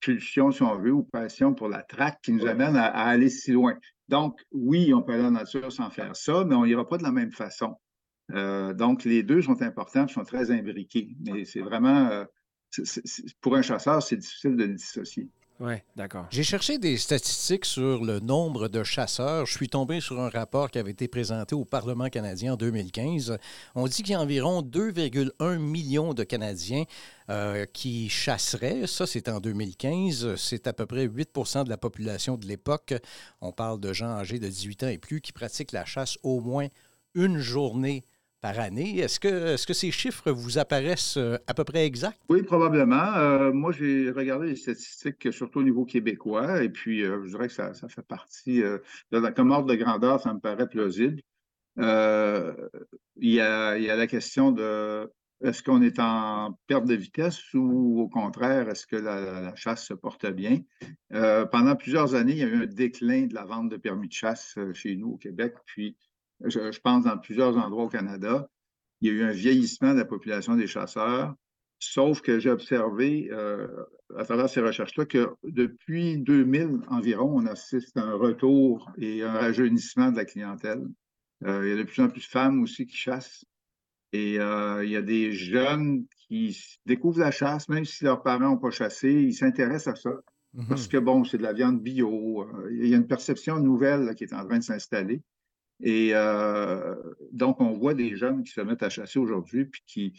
pulsion, 0.00 0.50
si 0.50 0.62
on 0.62 0.78
veut, 0.78 0.92
ou 0.92 1.02
passion 1.02 1.54
pour 1.54 1.68
la 1.68 1.82
traque 1.82 2.20
qui 2.22 2.32
nous 2.32 2.46
amène 2.46 2.76
à, 2.76 2.88
aller 2.88 3.30
si 3.30 3.52
loin. 3.52 3.76
Donc, 4.08 4.40
oui, 4.50 4.92
on 4.92 5.02
peut 5.02 5.12
aller 5.12 5.24
en 5.24 5.32
nature 5.32 5.70
sans 5.70 5.90
faire 5.90 6.16
ça, 6.16 6.44
mais 6.44 6.54
on 6.54 6.66
n'ira 6.66 6.88
pas 6.88 6.98
de 6.98 7.02
la 7.02 7.12
même 7.12 7.32
façon. 7.32 7.76
Euh, 8.32 8.74
donc, 8.74 9.04
les 9.04 9.22
deux 9.22 9.42
sont 9.42 9.60
importants, 9.62 10.08
sont 10.08 10.24
très 10.24 10.50
imbriqués. 10.50 11.14
Mais 11.20 11.44
c'est 11.44 11.60
vraiment, 11.60 12.08
euh, 12.08 12.24
pour 13.40 13.56
un 13.56 13.62
chasseur, 13.62 14.02
c'est 14.02 14.16
difficile 14.16 14.56
de 14.56 14.64
le 14.64 14.74
dissocier. 14.74 15.28
Oui, 15.60 15.74
d'accord. 15.94 16.26
J'ai 16.30 16.42
cherché 16.42 16.78
des 16.78 16.96
statistiques 16.96 17.66
sur 17.66 18.02
le 18.02 18.18
nombre 18.18 18.68
de 18.68 18.82
chasseurs. 18.82 19.44
Je 19.44 19.52
suis 19.52 19.68
tombé 19.68 20.00
sur 20.00 20.18
un 20.18 20.30
rapport 20.30 20.70
qui 20.70 20.78
avait 20.78 20.92
été 20.92 21.06
présenté 21.06 21.54
au 21.54 21.66
Parlement 21.66 22.08
canadien 22.08 22.54
en 22.54 22.56
2015. 22.56 23.36
On 23.74 23.86
dit 23.86 24.02
qu'il 24.02 24.12
y 24.12 24.14
a 24.14 24.20
environ 24.20 24.62
2,1 24.62 25.58
millions 25.58 26.14
de 26.14 26.24
Canadiens 26.24 26.84
euh, 27.28 27.66
qui 27.66 28.08
chasseraient. 28.08 28.86
Ça, 28.86 29.06
c'est 29.06 29.28
en 29.28 29.38
2015. 29.38 30.36
C'est 30.36 30.66
à 30.66 30.72
peu 30.72 30.86
près 30.86 31.06
8% 31.06 31.64
de 31.64 31.68
la 31.68 31.76
population 31.76 32.38
de 32.38 32.46
l'époque. 32.46 32.94
On 33.42 33.52
parle 33.52 33.80
de 33.80 33.92
gens 33.92 34.08
âgés 34.08 34.38
de 34.38 34.48
18 34.48 34.84
ans 34.84 34.88
et 34.88 34.96
plus 34.96 35.20
qui 35.20 35.32
pratiquent 35.32 35.72
la 35.72 35.84
chasse 35.84 36.16
au 36.22 36.40
moins 36.40 36.68
une 37.14 37.38
journée 37.38 38.04
par 38.40 38.58
année. 38.58 38.98
Est-ce 38.98 39.20
que, 39.20 39.56
ces 39.56 39.90
chiffres 39.90 40.30
vous 40.30 40.58
apparaissent 40.58 41.16
euh, 41.16 41.36
à 41.46 41.54
peu 41.54 41.64
près 41.64 41.86
exacts? 41.86 42.18
Oui, 42.28 42.42
probablement. 42.42 43.14
Euh, 43.16 43.52
moi, 43.52 43.72
j'ai 43.72 44.10
regardé 44.10 44.48
les 44.48 44.56
statistiques 44.56 45.32
surtout 45.32 45.60
au 45.60 45.62
niveau 45.62 45.84
québécois, 45.84 46.62
et 46.62 46.68
puis 46.68 47.02
euh, 47.02 47.22
je 47.24 47.30
dirais 47.30 47.48
que 47.48 47.54
ça, 47.54 47.72
fait 47.72 48.02
partie, 48.02 48.60
de, 48.60 49.30
comme 49.30 49.50
ordre 49.50 49.68
de 49.68 49.74
grandeur, 49.74 50.20
ça 50.20 50.32
me 50.34 50.40
paraît 50.40 50.68
plausible. 50.68 51.20
il, 51.76 51.84
y 53.20 53.40
a, 53.40 53.76
il 53.76 53.84
y 53.84 53.90
a 53.90 53.96
la 53.96 54.06
question 54.06 54.52
de 54.52 55.10
est-ce 55.42 55.62
qu'on 55.62 55.80
est 55.80 55.98
en 55.98 56.58
perte 56.66 56.84
de 56.84 56.94
vitesse 56.94 57.54
ou 57.54 58.02
au 58.02 58.08
contraire, 58.08 58.68
est-ce 58.68 58.86
que 58.86 58.96
la, 58.96 59.40
la, 59.40 59.54
chasse 59.54 59.86
se 59.86 59.94
porte 59.94 60.26
bien? 60.26 60.60
pendant 61.50 61.76
plusieurs 61.76 62.14
années, 62.14 62.32
il 62.32 62.38
y 62.38 62.42
a 62.42 62.46
eu 62.46 62.62
un 62.62 62.66
déclin 62.66 63.26
de 63.26 63.34
la 63.34 63.44
vente 63.44 63.70
de 63.70 63.76
permis 63.76 64.08
de 64.08 64.12
chasse 64.12 64.58
chez 64.74 64.96
nous 64.96 65.12
au 65.12 65.16
Québec, 65.16 65.54
puis 65.64 65.96
je, 66.44 66.80
pense 66.80 67.04
dans 67.04 67.18
plusieurs 67.18 67.56
endroits 67.56 67.84
au 67.84 67.88
Canada, 67.88 68.48
il 69.00 69.08
y 69.08 69.10
a 69.10 69.14
eu 69.14 69.22
un 69.22 69.32
vieillissement 69.32 69.92
de 69.92 69.98
la 69.98 70.04
population 70.04 70.56
des 70.56 70.66
chasseurs, 70.66 71.34
sauf 71.78 72.20
que 72.20 72.38
j'ai 72.38 72.50
observé 72.50 73.28
euh, 73.32 73.66
à 74.16 74.24
travers 74.24 74.48
ces 74.48 74.60
recherches-là 74.60 75.06
que 75.06 75.30
depuis 75.42 76.18
2000 76.18 76.80
environ, 76.88 77.32
on 77.34 77.46
assiste 77.46 77.96
à 77.96 78.02
un 78.02 78.14
retour 78.14 78.90
et 78.98 79.22
un 79.22 79.32
rajeunissement 79.32 80.10
de 80.10 80.16
la 80.16 80.24
clientèle. 80.24 80.86
Euh, 81.44 81.62
il 81.64 81.70
y 81.70 81.72
a 81.72 81.76
de 81.76 81.82
plus 81.84 82.02
en 82.02 82.08
plus 82.08 82.20
de 82.20 82.26
femmes 82.26 82.62
aussi 82.62 82.86
qui 82.86 82.96
chassent. 82.96 83.44
Et 84.12 84.38
euh, 84.40 84.84
il 84.84 84.90
y 84.90 84.96
a 84.96 85.02
des 85.02 85.32
jeunes 85.32 86.04
qui 86.26 86.58
découvrent 86.84 87.20
la 87.20 87.30
chasse, 87.30 87.68
même 87.68 87.84
si 87.84 88.04
leurs 88.04 88.22
parents 88.22 88.50
n'ont 88.50 88.58
pas 88.58 88.70
chassé, 88.70 89.10
ils 89.10 89.34
s'intéressent 89.34 89.94
à 89.94 89.96
ça. 89.96 90.10
Mm-hmm. 90.54 90.68
Parce 90.68 90.88
que, 90.88 90.96
bon, 90.98 91.24
c'est 91.24 91.38
de 91.38 91.44
la 91.44 91.52
viande 91.52 91.80
bio. 91.80 92.46
il 92.72 92.88
y 92.88 92.94
a 92.94 92.96
une 92.96 93.06
perception 93.06 93.58
nouvelle 93.60 94.14
qui 94.16 94.24
est 94.24 94.34
en 94.34 94.44
train 94.44 94.58
de 94.58 94.64
s'installer. 94.64 95.22
Et 95.82 96.10
euh, 96.14 96.94
donc, 97.32 97.60
on 97.60 97.72
voit 97.72 97.94
des 97.94 98.16
jeunes 98.16 98.44
qui 98.44 98.52
se 98.52 98.60
mettent 98.60 98.82
à 98.82 98.90
chasser 98.90 99.18
aujourd'hui, 99.18 99.64
puis 99.64 99.82
qui 99.86 100.12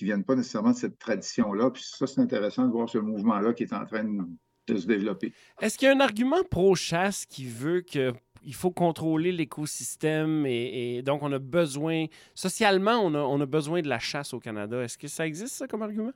ne 0.00 0.06
viennent 0.06 0.24
pas 0.24 0.36
nécessairement 0.36 0.72
de 0.72 0.76
cette 0.76 0.98
tradition-là. 0.98 1.70
Puis 1.70 1.84
ça, 1.84 2.06
c'est 2.06 2.20
intéressant 2.20 2.66
de 2.66 2.72
voir 2.72 2.88
ce 2.88 2.98
mouvement-là 2.98 3.52
qui 3.52 3.64
est 3.64 3.72
en 3.72 3.84
train 3.84 4.04
de, 4.04 4.76
se 4.76 4.86
développer. 4.86 5.32
Est-ce 5.60 5.78
qu'il 5.78 5.88
y 5.88 5.90
a 5.90 5.94
un 5.94 6.00
argument 6.00 6.42
pro-chasse 6.50 7.24
qui 7.24 7.46
veut 7.46 7.80
que 7.80 8.12
il 8.44 8.54
faut 8.54 8.70
contrôler 8.70 9.32
l'écosystème 9.32 10.46
et, 10.46 11.02
donc 11.02 11.22
on 11.22 11.32
a 11.32 11.40
besoin, 11.40 12.06
socialement, 12.34 13.00
on 13.02 13.12
a, 13.14 13.18
on 13.18 13.40
a 13.40 13.46
besoin 13.46 13.82
de 13.82 13.88
la 13.88 13.98
chasse 13.98 14.32
au 14.32 14.38
Canada? 14.38 14.82
Est-ce 14.82 14.96
que 14.96 15.08
ça 15.08 15.26
existe, 15.26 15.66
comme 15.66 15.82
argument? 15.82 16.12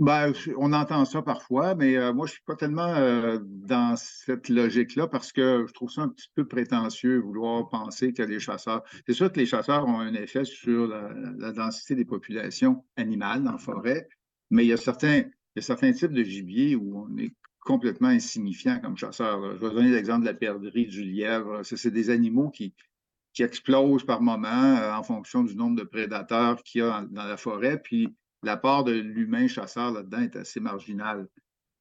Ben, 0.00 0.32
on 0.56 0.72
entend 0.72 1.04
ça 1.04 1.22
parfois, 1.22 1.76
mais 1.76 1.96
euh, 1.96 2.12
moi, 2.12 2.26
je 2.26 2.32
ne 2.32 2.34
suis 2.34 2.44
pas 2.44 2.56
tellement 2.56 2.94
euh, 2.96 3.38
dans 3.40 3.94
cette 3.96 4.48
logique-là 4.48 5.06
parce 5.06 5.30
que 5.30 5.66
je 5.68 5.72
trouve 5.72 5.88
ça 5.88 6.02
un 6.02 6.08
petit 6.08 6.28
peu 6.34 6.44
prétentieux, 6.48 7.18
vouloir 7.18 7.68
penser 7.68 8.12
que 8.12 8.22
les 8.22 8.40
chasseurs. 8.40 8.82
C'est 9.06 9.12
sûr 9.12 9.30
que 9.30 9.38
les 9.38 9.46
chasseurs 9.46 9.86
ont 9.86 10.00
un 10.00 10.12
effet 10.14 10.44
sur 10.44 10.88
la, 10.88 11.52
densité 11.52 11.94
des 11.94 12.04
populations 12.04 12.84
animales 12.96 13.44
la 13.44 13.56
forêt, 13.56 14.08
mais 14.50 14.64
il 14.64 14.68
y 14.68 14.72
a 14.72 14.76
certains, 14.76 15.18
il 15.18 15.56
y 15.56 15.58
a 15.60 15.62
certains 15.62 15.92
types 15.92 16.12
de 16.12 16.24
gibier 16.24 16.74
où 16.74 17.06
on 17.06 17.16
est 17.16 17.32
complètement 17.60 18.08
insignifiant 18.08 18.80
comme 18.80 18.96
chasseur. 18.96 19.56
Je 19.56 19.64
vais 19.64 19.74
donner 19.74 19.90
l'exemple 19.90 20.22
de 20.22 20.26
la 20.26 20.34
perdrix, 20.34 20.86
du 20.86 21.04
lièvre. 21.04 21.62
C'est 21.62 21.90
des 21.92 22.10
animaux 22.10 22.50
qui, 22.50 22.74
qui 23.32 23.44
explosent 23.44 24.04
par 24.04 24.22
moment 24.22 24.76
euh, 24.76 24.92
en 24.92 25.04
fonction 25.04 25.44
du 25.44 25.54
nombre 25.54 25.76
de 25.76 25.84
prédateurs 25.84 26.62
qu'il 26.64 26.80
y 26.80 26.84
a 26.84 27.06
dans 27.10 27.24
la 27.24 27.36
forêt. 27.36 27.80
Puis 27.80 28.14
la 28.44 28.56
part 28.56 28.84
de 28.84 28.92
l'humain 28.92 29.48
chasseur 29.48 29.92
là-dedans 29.92 30.22
est 30.22 30.36
assez 30.36 30.60
marginale. 30.60 31.28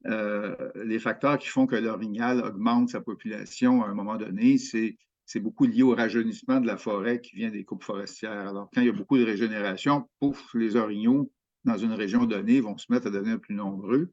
Euh, 0.06 0.56
les 0.76 1.00
facteurs 1.00 1.38
qui 1.38 1.48
font 1.48 1.66
que 1.66 1.76
l'orignal 1.76 2.42
augmente 2.42 2.90
sa 2.90 3.02
population 3.02 3.84
à 3.84 3.88
un 3.88 3.94
moment 3.94 4.18
donné, 4.18 4.58
c'est, 4.58 4.98
beaucoup 5.40 5.66
lié 5.66 5.82
au 5.82 5.96
rajeunissement 5.96 6.60
de 6.60 6.68
la 6.68 6.78
forêt 6.78 7.22
qui 7.22 7.36
vient 7.36 7.50
des 7.50 7.64
coupes 7.64 7.84
forestières. 7.84 8.50
Alors, 8.50 8.70
quand 8.74 8.82
il 8.82 8.88
y 8.88 8.90
a 8.90 8.94
beaucoup 8.94 9.18
de 9.18 9.24
régénération, 9.24 10.08
pouf, 10.20 10.54
les 10.54 10.76
orignaux 10.76 11.32
dans 11.64 11.78
une 11.78 11.94
région 11.94 12.26
donnée 12.26 12.60
vont 12.60 12.78
se 12.78 12.92
mettre 12.92 13.08
à 13.08 13.10
devenir 13.10 13.40
plus 13.40 13.56
nombreux. 13.56 14.12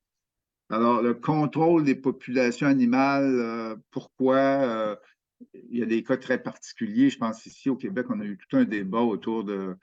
Alors, 0.71 1.03
le 1.03 1.15
contrôle 1.15 1.83
des 1.85 1.97
populations 1.97 2.69
animales, 2.69 3.35
euh, 3.35 3.77
pourquoi 3.91 4.37
euh, 4.37 4.97
il 5.55 5.79
y 5.79 5.83
a 5.83 5.87
des 5.87 6.03
cas 6.05 6.17
très 6.17 6.41
particuliers. 6.41 7.11
Je 7.11 7.19
pense 7.19 7.45
ici 7.47 7.69
au 7.69 7.77
Québec, 7.77 8.07
on 8.09 8.21
a 8.21 8.25
eu 8.25 8.39
tout 8.39 8.57
un 8.57 8.65
débat 8.65 9.01
autour 9.01 9.45
de 9.45 9.77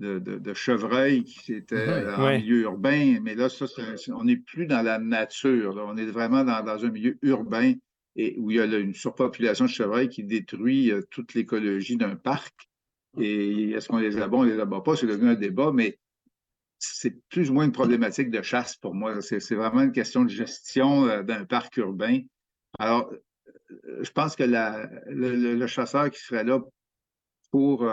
de, 0.00 0.54
chevreuil 0.54 1.24
qui 1.24 1.54
était 1.54 2.06
en 2.16 2.30
milieu 2.30 2.62
urbain, 2.62 3.20
mais 3.22 3.34
là, 3.34 3.48
ça, 3.48 3.66
on 4.08 4.24
n'est 4.24 4.36
plus 4.36 4.66
dans 4.66 4.82
la 4.82 4.98
nature. 4.98 5.82
On 5.86 5.96
est 5.96 6.06
vraiment 6.06 6.44
dans, 6.44 6.84
un 6.84 6.90
milieu 6.90 7.18
urbain 7.22 7.74
et 8.16 8.36
où 8.38 8.50
il 8.50 8.56
y 8.56 8.60
a 8.60 8.64
une 8.64 8.94
surpopulation 8.94 9.64
de 9.66 9.70
chevreuils 9.70 10.08
qui 10.08 10.24
détruit 10.24 10.90
euh, 10.90 11.00
toute 11.10 11.32
l'écologie 11.34 11.96
d'un 11.96 12.14
parc. 12.14 12.68
Et 13.18 13.70
est-ce 13.70 13.88
qu'on 13.88 13.98
les 13.98 14.18
abat, 14.18 14.36
on 14.36 14.42
les 14.42 14.60
abat 14.60 14.80
pas? 14.82 14.96
C'est 14.96 15.06
devenu 15.06 15.30
un 15.30 15.34
débat, 15.34 15.70
mais 15.72 15.98
c'est 16.78 17.16
plus 17.28 17.50
ou 17.50 17.54
moins 17.54 17.64
une 17.64 17.72
problématique 17.72 18.30
de 18.30 18.42
chasse 18.42 18.76
pour 18.76 18.94
moi. 18.94 19.22
C'est 19.22 19.54
vraiment 19.54 19.82
une 19.82 19.92
question 19.92 20.24
de 20.24 20.30
gestion 20.30 21.06
euh, 21.06 21.22
d'un 21.22 21.44
parc 21.44 21.76
urbain. 21.78 22.20
Alors, 22.78 23.10
euh, 23.70 24.02
je 24.02 24.10
pense 24.10 24.36
que 24.36 24.44
le, 24.44 25.66
chasseur 25.66 26.10
qui 26.10 26.20
serait 26.20 26.44
là 26.44 26.60
pour 27.50 27.86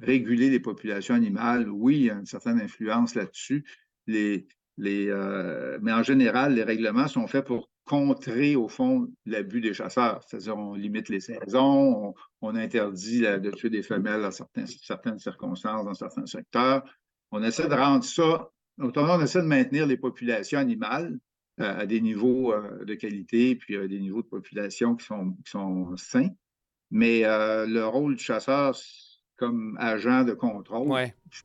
réguler 0.00 0.50
les 0.50 0.60
populations 0.60 1.14
animales, 1.14 1.68
oui, 1.68 1.96
il 1.96 2.04
y 2.04 2.10
a 2.10 2.14
une 2.14 2.26
certaine 2.26 2.60
influence 2.60 3.14
là-dessus. 3.14 3.64
Euh, 4.08 5.78
mais 5.82 5.92
en 5.92 6.02
général, 6.02 6.54
les 6.54 6.62
règlements 6.62 7.08
sont 7.08 7.26
faits 7.26 7.44
pour 7.44 7.68
contrer, 7.84 8.56
au 8.56 8.68
fond, 8.68 9.08
l'abus 9.26 9.60
des 9.60 9.74
chasseurs. 9.74 10.22
C'est-à-dire, 10.26 10.56
on 10.56 10.74
limite 10.74 11.08
les 11.08 11.20
saisons, 11.20 12.14
on, 12.40 12.54
interdit 12.54 13.20
de 13.22 13.50
tuer 13.50 13.70
des 13.70 13.82
femelles 13.82 14.30
certaines, 14.32 14.66
certaines 14.66 15.18
circonstances, 15.18 15.84
dans 15.84 15.94
certains 15.94 16.26
secteurs. 16.26 16.84
On 17.32 17.42
essaie 17.42 17.68
de 17.68 17.74
rendre 17.74 18.04
ça, 18.04 18.50
autrement, 18.80 19.14
on 19.14 19.20
essaie 19.20 19.42
de 19.42 19.46
maintenir 19.46 19.86
les 19.86 19.96
populations 19.96 20.58
animales 20.58 21.18
euh, 21.60 21.80
à 21.80 21.86
des 21.86 22.00
niveaux 22.00 22.52
euh, 22.52 22.84
de 22.84 22.94
qualité, 22.94 23.56
puis 23.56 23.76
à 23.76 23.86
des 23.88 23.98
niveaux 23.98 24.22
de 24.22 24.28
population 24.28 24.94
qui 24.94 25.04
sont, 25.04 25.32
qui 25.44 25.50
sont 25.50 25.96
sains. 25.96 26.30
Mais 26.90 27.22
le 27.22 27.84
rôle 27.86 28.16
du 28.16 28.22
chasseur, 28.22 28.74
comme 29.36 29.76
agent 29.80 30.24
de 30.24 30.32
contrôle. 30.32 30.88
Ouais. 30.88 31.14
Je 31.30 31.42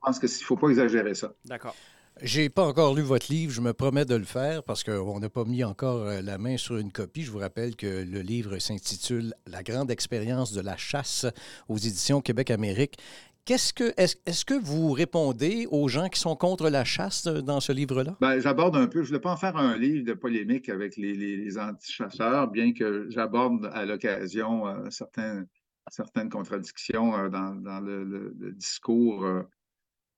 pense 0.00 0.18
qu'il 0.18 0.28
ne 0.28 0.44
faut 0.44 0.56
pas 0.56 0.68
exagérer 0.68 1.14
ça. 1.14 1.32
D'accord. 1.44 1.74
J'ai 2.22 2.48
pas 2.48 2.64
encore 2.64 2.96
lu 2.96 3.02
votre 3.02 3.30
livre, 3.30 3.52
je 3.52 3.60
me 3.60 3.72
promets 3.72 4.04
de 4.04 4.16
le 4.16 4.24
faire 4.24 4.64
parce 4.64 4.82
qu'on 4.82 5.20
n'a 5.20 5.28
pas 5.28 5.44
mis 5.44 5.62
encore 5.62 6.04
euh, 6.04 6.20
la 6.20 6.36
main 6.36 6.56
sur 6.56 6.76
une 6.76 6.90
copie. 6.90 7.22
Je 7.22 7.30
vous 7.30 7.38
rappelle 7.38 7.76
que 7.76 7.86
le 7.86 8.20
livre 8.22 8.58
s'intitule 8.58 9.34
La 9.46 9.62
grande 9.62 9.88
expérience 9.90 10.52
de 10.52 10.60
la 10.60 10.76
chasse 10.76 11.26
aux 11.68 11.76
éditions 11.76 12.20
Québec-Amérique. 12.20 12.96
Qu'est-ce 13.44 13.72
que, 13.72 13.94
est-ce, 13.96 14.44
que 14.44 14.52
vous 14.52 14.92
répondez 14.92 15.66
aux 15.70 15.88
gens 15.88 16.08
qui 16.08 16.20
sont 16.20 16.36
contre 16.36 16.68
la 16.68 16.84
chasse 16.84 17.24
dans 17.24 17.60
ce 17.60 17.72
livre-là? 17.72 18.16
Ben, 18.20 18.40
j'aborde 18.40 18.76
un 18.76 18.88
peu, 18.88 18.98
je 18.98 19.04
ne 19.04 19.06
voulais 19.06 19.20
pas 19.20 19.32
en 19.32 19.38
faire 19.38 19.56
un 19.56 19.78
livre 19.78 20.04
de 20.04 20.12
polémique 20.12 20.68
avec 20.68 20.98
les, 20.98 21.14
les, 21.14 21.56
anti-chasseurs, 21.56 22.48
bien 22.48 22.74
que 22.74 23.06
j'aborde 23.08 23.70
à 23.72 23.86
l'occasion 23.86 24.66
euh, 24.66 24.90
certains, 24.90 25.44
certaines 25.90 26.28
contradictions 26.28 27.16
euh, 27.16 27.28
dans, 27.28 27.80
le, 27.80 28.32
discours 28.54 29.24
euh, 29.24 29.42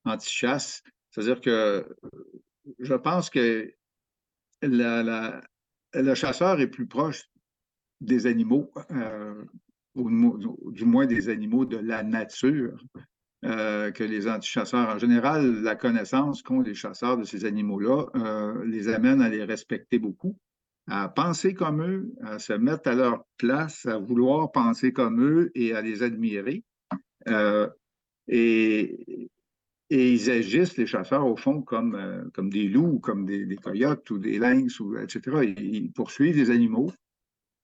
anti-chasse. 0.05 0.83
C'est-à-dire 1.11 1.41
que 1.41 1.87
je 2.79 2.95
pense 2.95 3.31
que 3.31 3.73
le 4.62 6.15
chasseur 6.15 6.61
est 6.61 6.69
plus 6.69 6.87
proche 6.87 7.25
des 8.00 8.27
animaux, 8.27 8.73
du 9.95 10.85
moins 10.85 11.07
des 11.07 11.29
animaux 11.29 11.65
de 11.65 11.79
la 11.79 12.03
nature, 12.03 12.83
que 13.43 14.05
les 14.05 14.29
antichasseurs, 14.29 14.89
en 14.89 14.99
général, 14.99 15.62
la 15.62 15.75
connaissance 15.75 16.43
qu'ont 16.43 16.61
les 16.61 16.75
chasseurs 16.75 17.17
de 17.17 17.25
ces 17.25 17.45
animaux-là 17.45 18.07
les 18.65 18.89
amène 18.89 19.21
à 19.21 19.29
les 19.29 19.43
respecter 19.43 19.99
beaucoup, 19.99 20.39
à 20.90 21.09
penser 21.09 21.54
comme 21.54 21.82
eux, 21.82 22.12
à 22.23 22.38
se 22.38 22.52
mettre 22.52 22.90
à 22.90 22.94
leur 22.94 23.25
place, 23.38 23.87
à 23.87 23.99
vouloir 23.99 24.52
penser 24.52 24.92
comme 24.92 25.23
eux 25.23 25.50
et 25.54 25.75
à 25.75 25.80
les 25.80 26.02
admirer. 26.02 26.64
et, 28.28 29.30
et 29.90 30.12
ils 30.12 30.30
agissent, 30.30 30.76
les 30.76 30.87
chasseurs, 30.87 31.26
au 31.26 31.37
fond, 31.37 31.62
comme, 31.62 31.97
euh, 31.97 32.42
des 32.42 32.68
loups, 32.68 33.00
comme 33.00 33.26
des, 33.26 33.56
coyotes 33.56 34.09
ou 34.11 34.18
des 34.18 34.38
lynx, 34.38 34.80
etc. 35.02 35.54
Ils, 35.59 35.90
poursuivent 35.92 36.37
des 36.37 36.50
animaux. 36.50 36.92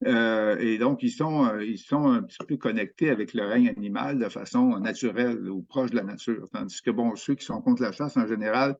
Euh, 0.07 0.59
et 0.59 0.77
donc, 0.77 1.05
ils 1.05 1.11
sont, 1.11 1.47
euh, 1.47 1.65
ils 1.65 1.79
sont 1.79 2.09
un 2.09 2.23
petit 2.23 2.45
peu 2.47 2.57
connectés 2.57 3.11
avec 3.11 3.33
le 3.33 3.47
règne 3.47 3.69
animal 3.69 4.19
de 4.19 4.29
façon 4.29 4.79
naturelle 4.81 5.49
ou 5.49 5.63
proche 5.63 5.91
de 5.91 5.97
la 5.97 6.03
nature. 6.03 6.49
Tandis 6.53 6.83
que, 6.83 6.91
bon, 6.91 7.15
ceux 7.15 7.37
qui 7.37 7.45
sont 7.45 7.63
contre 7.63 7.83
la 7.83 7.93
chasse, 7.93 8.17
en 8.17 8.27
général, 8.27 8.77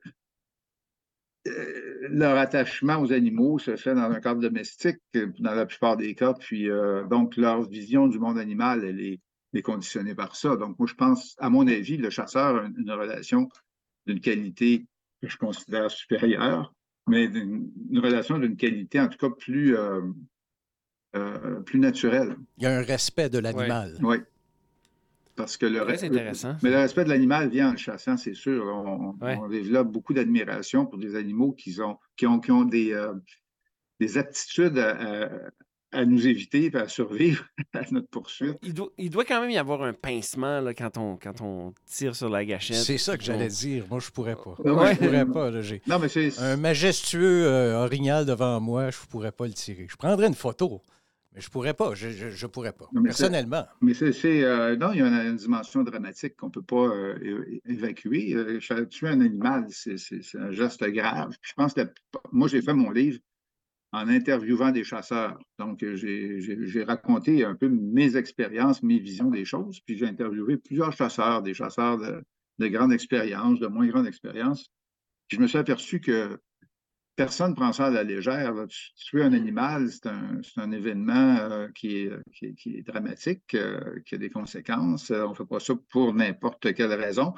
leur 2.09 2.37
attachement 2.37 3.01
aux 3.01 3.13
animaux 3.13 3.59
se 3.59 3.77
fait 3.77 3.95
dans 3.95 4.11
un 4.11 4.21
cadre 4.21 4.41
domestique, 4.41 4.99
dans 5.15 5.55
la 5.55 5.67
plupart 5.67 5.97
des 5.97 6.15
cas. 6.15 6.35
Puis, 6.35 6.69
donc, 7.11 7.37
leur 7.37 7.69
vision 7.69 8.07
du 8.09 8.19
monde 8.19 8.39
animal, 8.39 8.85
elle 8.85 9.01
est 9.01 9.21
est 9.57 9.63
conditionné 9.63 10.15
par 10.15 10.37
ça. 10.37 10.57
Donc, 10.57 10.79
moi, 10.79 10.87
je 10.89 10.95
pense, 10.95 11.35
à 11.39 11.51
mon 11.51 11.67
avis, 11.67 11.97
le 11.97 12.11
chasseur 12.11 12.57
a 12.57 12.67
une, 12.77 12.91
relation 12.91 13.49
d'une 14.07 14.21
qualité 14.21 14.87
que 15.21 15.29
je 15.29 15.37
considère 15.37 15.91
supérieure, 15.91 16.75
mais 17.09 17.25
une, 17.25 17.71
relation 17.95 18.39
d'une 18.39 18.57
qualité, 18.57 19.01
en 19.01 19.09
tout 19.09 19.19
cas, 19.19 19.35
plus, 19.35 19.77
euh, 19.77 20.03
euh, 21.17 21.61
plus 21.61 21.79
naturelle. 21.79 22.37
Il 22.59 22.65
y 22.65 22.67
a 22.67 22.77
un 22.77 22.83
respect 22.83 23.29
de 23.29 23.39
l'animal. 23.39 23.97
Oui. 24.03 24.19
Parce 25.37 25.57
que 25.57 25.67
le, 25.67 25.83
intéressant. 25.83 26.57
Mais 26.63 26.71
le 26.71 26.77
respect 26.77 27.05
de 27.05 27.11
l'animal 27.11 27.51
vient 27.51 27.69
en 27.69 27.73
le 27.73 27.77
chassant, 27.77 28.17
c'est 28.17 28.35
sûr. 28.35 28.65
On, 28.65 29.49
développe 29.49 29.89
beaucoup 29.89 30.15
d'admiration 30.15 30.87
pour 30.87 30.99
des 30.99 31.15
animaux 31.15 31.53
qui 31.53 31.79
ont, 31.81 31.99
qui 32.17 32.27
ont, 32.27 32.41
qui 32.41 32.51
ont 32.51 32.65
des, 32.65 32.93
euh, 32.93 33.13
des 34.01 34.19
aptitudes 34.19 34.79
à, 34.79 35.29
à 35.97 36.05
nous 36.05 36.27
éviter 36.27 36.71
et 36.73 36.77
à 36.77 36.89
survivre 36.89 37.45
à 37.75 37.83
notre 37.91 38.09
poursuite. 38.09 38.57
Il 38.63 38.75
doit, 38.75 38.89
il 38.99 39.11
doit, 39.11 39.25
quand 39.25 39.41
même 39.41 39.51
y 39.51 39.59
avoir 39.59 39.83
un 39.83 39.93
pincement 39.93 40.61
là, 40.61 40.75
quand, 40.75 40.99
on, 40.99 41.17
quand 41.17 41.41
on 41.41 41.73
tire 41.87 42.15
sur 42.15 42.29
la 42.29 42.45
gâchette. 42.45 42.77
C'est 42.77 42.99
ça 42.99 43.17
que 43.17 43.25
j'allais 43.25 43.49
dire. 43.49 43.85
Moi, 43.89 44.01
je 44.01 44.11
pourrais 44.11 44.37
pas. 44.37 44.57
Ouais. 44.63 44.95
Je 44.95 45.05
pourrais 45.05 45.27
pas. 45.27 45.51
Là, 45.51 45.61
non, 45.87 45.99
mais 45.99 46.09
c'est... 46.09 46.39
Un 46.39 46.57
majestueux 46.57 47.47
euh, 47.47 47.83
orignal 47.83 48.27
devant 48.27 48.61
moi, 48.61 48.91
je 48.91 48.99
pourrais 49.09 49.33
pas 49.33 49.47
le 49.47 49.53
tirer. 49.53 49.87
Je 49.89 49.97
prendrais 49.97 50.27
une 50.27 50.35
photo. 50.35 50.83
Mais 51.37 51.43
je 51.43 51.51
pourrais 51.51 51.75
pas, 51.75 51.95
je, 51.95 52.09
je, 52.09 52.47
pourrais 52.47 52.73
pas, 52.73 52.89
personnellement. 53.05 53.67
Mais 53.83 53.93
c'est, 53.93 54.43
euh, 54.43 54.75
non, 54.75 54.93
il 54.93 55.01
y 55.01 55.03
a 55.03 55.07
une, 55.07 55.37
dimension 55.37 55.83
dramatique 55.83 56.35
qu'on 56.35 56.51
peut 56.51 56.63
pas 56.63 56.87
euh, 56.87 57.61
évacuer. 57.67 58.35
tuer 58.89 59.09
un 59.09 59.21
animal, 59.21 59.67
c'est, 59.69 59.97
un 60.35 60.51
geste 60.51 60.83
grave. 60.85 61.37
je 61.43 61.53
pense 61.53 61.75
que 61.75 61.83
moi, 62.33 62.49
j'ai 62.49 62.63
fait 62.63 62.73
mon 62.73 62.91
livre 62.91 63.19
en 63.93 64.09
interviewant 64.09 64.71
des 64.71 64.83
chasseurs. 64.83 65.39
Donc, 65.59 65.85
j'ai 65.95 66.85
raconté 66.85 67.45
un 67.45 67.55
peu 67.55 67.69
mes 67.69 68.17
expériences, 68.17 68.83
mes 68.83 68.99
visions 68.99 69.31
des 69.31 69.45
choses, 69.45 69.81
puis 69.81 69.99
j'ai 69.99 70.07
interviewé 70.07 70.57
plusieurs 70.57 70.95
chasseurs, 70.95 71.43
des 71.43 71.53
chasseurs 71.53 71.99
de, 71.99 72.69
grande 72.69 72.95
expérience, 72.95 73.61
de 73.61 73.67
moins 73.67 73.87
grande 73.87 74.07
expérience. 74.07 74.71
je 75.29 75.39
me 75.39 75.47
suis 75.47 75.59
aperçu 75.59 76.01
que 76.01 76.39
personne 77.17 77.51
ne 77.51 77.57
prend 77.57 77.73
ça 77.73 77.87
à 77.87 77.91
la 77.91 78.05
légère. 78.05 78.55
Tuer 78.97 79.23
un 79.23 79.33
animal, 79.33 79.91
c'est 79.91 80.07
un, 80.07 80.71
événement 80.71 81.37
euh, 81.39 81.69
qui, 81.75 81.97
est, 81.97 82.83
dramatique, 82.87 83.55
euh, 83.55 84.01
qui 84.05 84.15
a 84.15 84.19
des 84.19 84.31
conséquences. 84.31 85.11
On 85.11 85.31
ne 85.31 85.35
fait 85.35 85.47
pas 85.47 85.61
ça 85.61 85.75
pour 85.91 86.15
n'importe 86.15 86.75
quelle 86.75 86.93
raison 86.93 87.35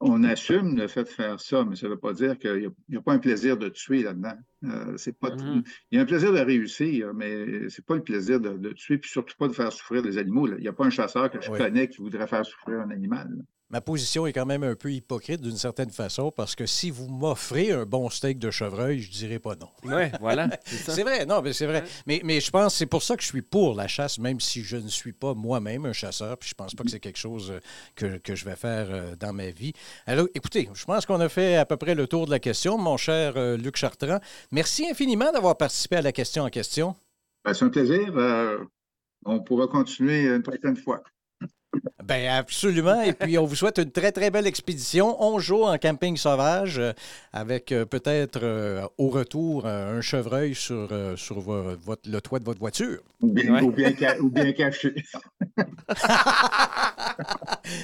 on 0.00 0.22
assume 0.24 0.76
le 0.76 0.86
fait 0.86 1.04
de 1.04 1.08
faire 1.08 1.40
ça, 1.40 1.64
mais 1.64 1.74
ça 1.74 1.86
ne 1.86 1.92
veut 1.92 1.98
pas 1.98 2.12
dire 2.12 2.38
qu'il 2.38 2.72
n'y 2.88 2.96
a, 2.96 3.00
pas 3.00 3.12
un 3.12 3.18
plaisir 3.18 3.56
de 3.56 3.68
tuer 3.68 4.02
là-dedans. 4.02 4.36
Euh, 4.64 4.96
pas 5.20 5.30
mm-hmm. 5.30 5.64
Il 5.90 5.96
y 5.96 5.98
a 5.98 6.02
un 6.02 6.06
plaisir 6.06 6.32
de 6.32 6.38
réussir, 6.38 7.12
mais 7.14 7.68
c'est 7.68 7.84
pas 7.84 7.96
le 7.96 8.02
plaisir 8.02 8.40
de, 8.40 8.72
tuer, 8.72 8.98
puis 8.98 9.10
surtout 9.10 9.34
pas 9.36 9.48
de 9.48 9.52
faire 9.52 9.72
souffrir 9.72 10.02
les 10.02 10.18
animaux. 10.18 10.46
Il 10.46 10.60
n'y 10.60 10.68
a 10.68 10.72
pas 10.72 10.84
un 10.84 10.90
chasseur 10.90 11.30
que 11.30 11.40
je 11.40 11.50
connais 11.50 11.88
qui 11.88 11.98
voudrait 11.98 12.28
faire 12.28 12.46
souffrir 12.46 12.80
un 12.80 12.90
animal 12.90 13.28
ma 13.70 13.80
position 13.80 14.26
est 14.26 14.32
quand 14.32 14.46
même 14.46 14.62
un 14.62 14.74
peu 14.74 14.90
hypocrite 14.92 15.40
d'une 15.40 15.56
certaine 15.56 15.90
façon 15.90 16.30
parce 16.30 16.54
que 16.54 16.66
si 16.66 16.90
vous 16.90 17.06
m'offrez 17.08 17.72
un 17.72 17.84
bon 17.84 18.08
steak 18.08 18.38
de 18.38 18.50
chevreuil, 18.50 19.00
je 19.00 19.10
dirais 19.10 19.38
pas 19.38 19.56
non. 19.56 19.68
Oui, 19.84 20.04
voilà. 20.20 20.48
C'est 20.66 21.02
vrai, 21.02 21.26
non, 21.26 21.42
mais 21.42 21.52
c'est 21.52 21.66
vrai. 21.66 21.84
Mais, 22.06 22.20
mais 22.24 22.40
je 22.40 22.50
pense 22.50 22.74
c'est 22.74 22.86
pour 22.86 23.02
ça 23.02 23.16
que 23.16 23.22
je 23.22 23.28
suis 23.28 23.42
pour 23.42 23.74
la 23.74 23.88
chasse, 23.88 24.18
même 24.18 24.40
si 24.40 24.62
je 24.62 24.76
ne 24.76 24.88
suis 24.88 25.12
pas 25.12 25.34
moi-même 25.34 25.86
un 25.86 25.92
chasseur, 25.92 26.38
puis 26.38 26.48
je 26.48 26.54
pense 26.54 26.74
pas 26.74 26.84
que 26.84 26.90
c'est 26.90 27.00
quelque 27.00 27.18
chose 27.18 27.52
euh, 28.02 28.18
que, 28.22 28.34
je 28.34 28.44
vais 28.44 28.56
faire 28.56 28.86
euh, 28.90 29.16
dans 29.16 29.32
ma 29.32 29.50
vie. 29.50 29.72
Alors, 30.06 30.26
écoutez, 30.34 30.68
je 30.72 30.84
pense 30.84 31.06
qu'on 31.06 31.20
a 31.20 31.28
fait 31.28 31.56
à 31.56 31.66
peu 31.66 31.76
près 31.76 31.94
le 31.94 32.06
tour 32.06 32.26
de 32.26 32.30
la 32.30 32.38
question, 32.38 32.78
mon 32.78 32.96
cher 32.96 33.34
euh, 33.36 33.56
Luc 33.56 33.76
Chartrand. 33.76 34.20
Merci 34.52 34.88
infiniment 34.88 35.30
d'avoir 35.32 35.56
participé 35.56 35.96
à 35.96 36.02
la 36.02 36.12
question 36.12 36.44
en 36.44 36.50
question. 36.50 36.94
Ben, 37.44 37.54
c'est 37.54 37.64
un 37.64 37.70
plaisir. 37.70 38.12
on 39.24 39.40
pourra 39.40 39.66
continuer 39.66 40.26
une 40.26 40.42
prochaine 40.42 40.76
fois. 40.76 41.02
Ben 42.08 42.26
absolument. 42.26 43.02
Et 43.02 43.12
puis, 43.12 43.36
on 43.36 43.44
vous 43.44 43.54
souhaite 43.54 43.76
une 43.78 43.90
très, 43.90 44.12
très 44.12 44.30
belle 44.30 44.46
expédition. 44.46 45.22
On 45.22 45.38
joue 45.38 45.64
en 45.64 45.76
camping 45.76 46.16
sauvage 46.16 46.78
euh, 46.78 46.92
avec 47.34 47.70
euh, 47.70 47.84
peut-être 47.84 48.40
euh, 48.42 48.86
au 48.96 49.08
retour 49.10 49.66
un 49.66 50.00
chevreuil 50.00 50.54
sur, 50.54 50.88
sur 51.16 51.40
votre, 51.40 52.08
le 52.08 52.20
toit 52.20 52.38
de 52.38 52.44
votre 52.44 52.60
voiture. 52.60 53.00
Ou 53.20 53.30
bien, 53.32 53.62
ou 53.62 53.70
bien, 54.30 54.52
caché. 54.52 54.94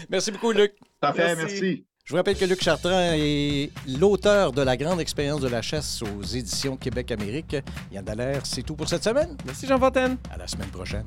merci 0.09 0.31
beaucoup, 0.33 0.53
Luc. 0.53 0.73
Parfait, 1.01 1.37
merci. 1.37 1.85
Je 2.05 2.13
vous 2.13 2.17
rappelle 2.17 2.37
que 2.37 2.45
Luc 2.45 2.63
Chartrand 2.63 3.13
est 3.15 3.71
l'auteur 3.99 4.53
de 4.53 4.63
La 4.63 4.77
grande 4.77 5.01
expérience 5.01 5.41
de 5.41 5.49
la 5.49 5.61
chasse 5.61 6.03
aux 6.03 6.23
éditions 6.23 6.77
Québec-Amérique. 6.77 7.57
Yann 7.93 8.05
Dallaire, 8.05 8.45
c'est 8.45 8.63
tout 8.63 8.75
pour 8.75 8.89
cette 8.89 9.05
semaine. 9.05 9.37
Merci, 9.45 9.67
Jean 9.67 9.79
Fontaine. 9.79 10.17
À 10.33 10.39
la 10.39 10.47
semaine 10.47 10.69
prochaine. 10.69 11.07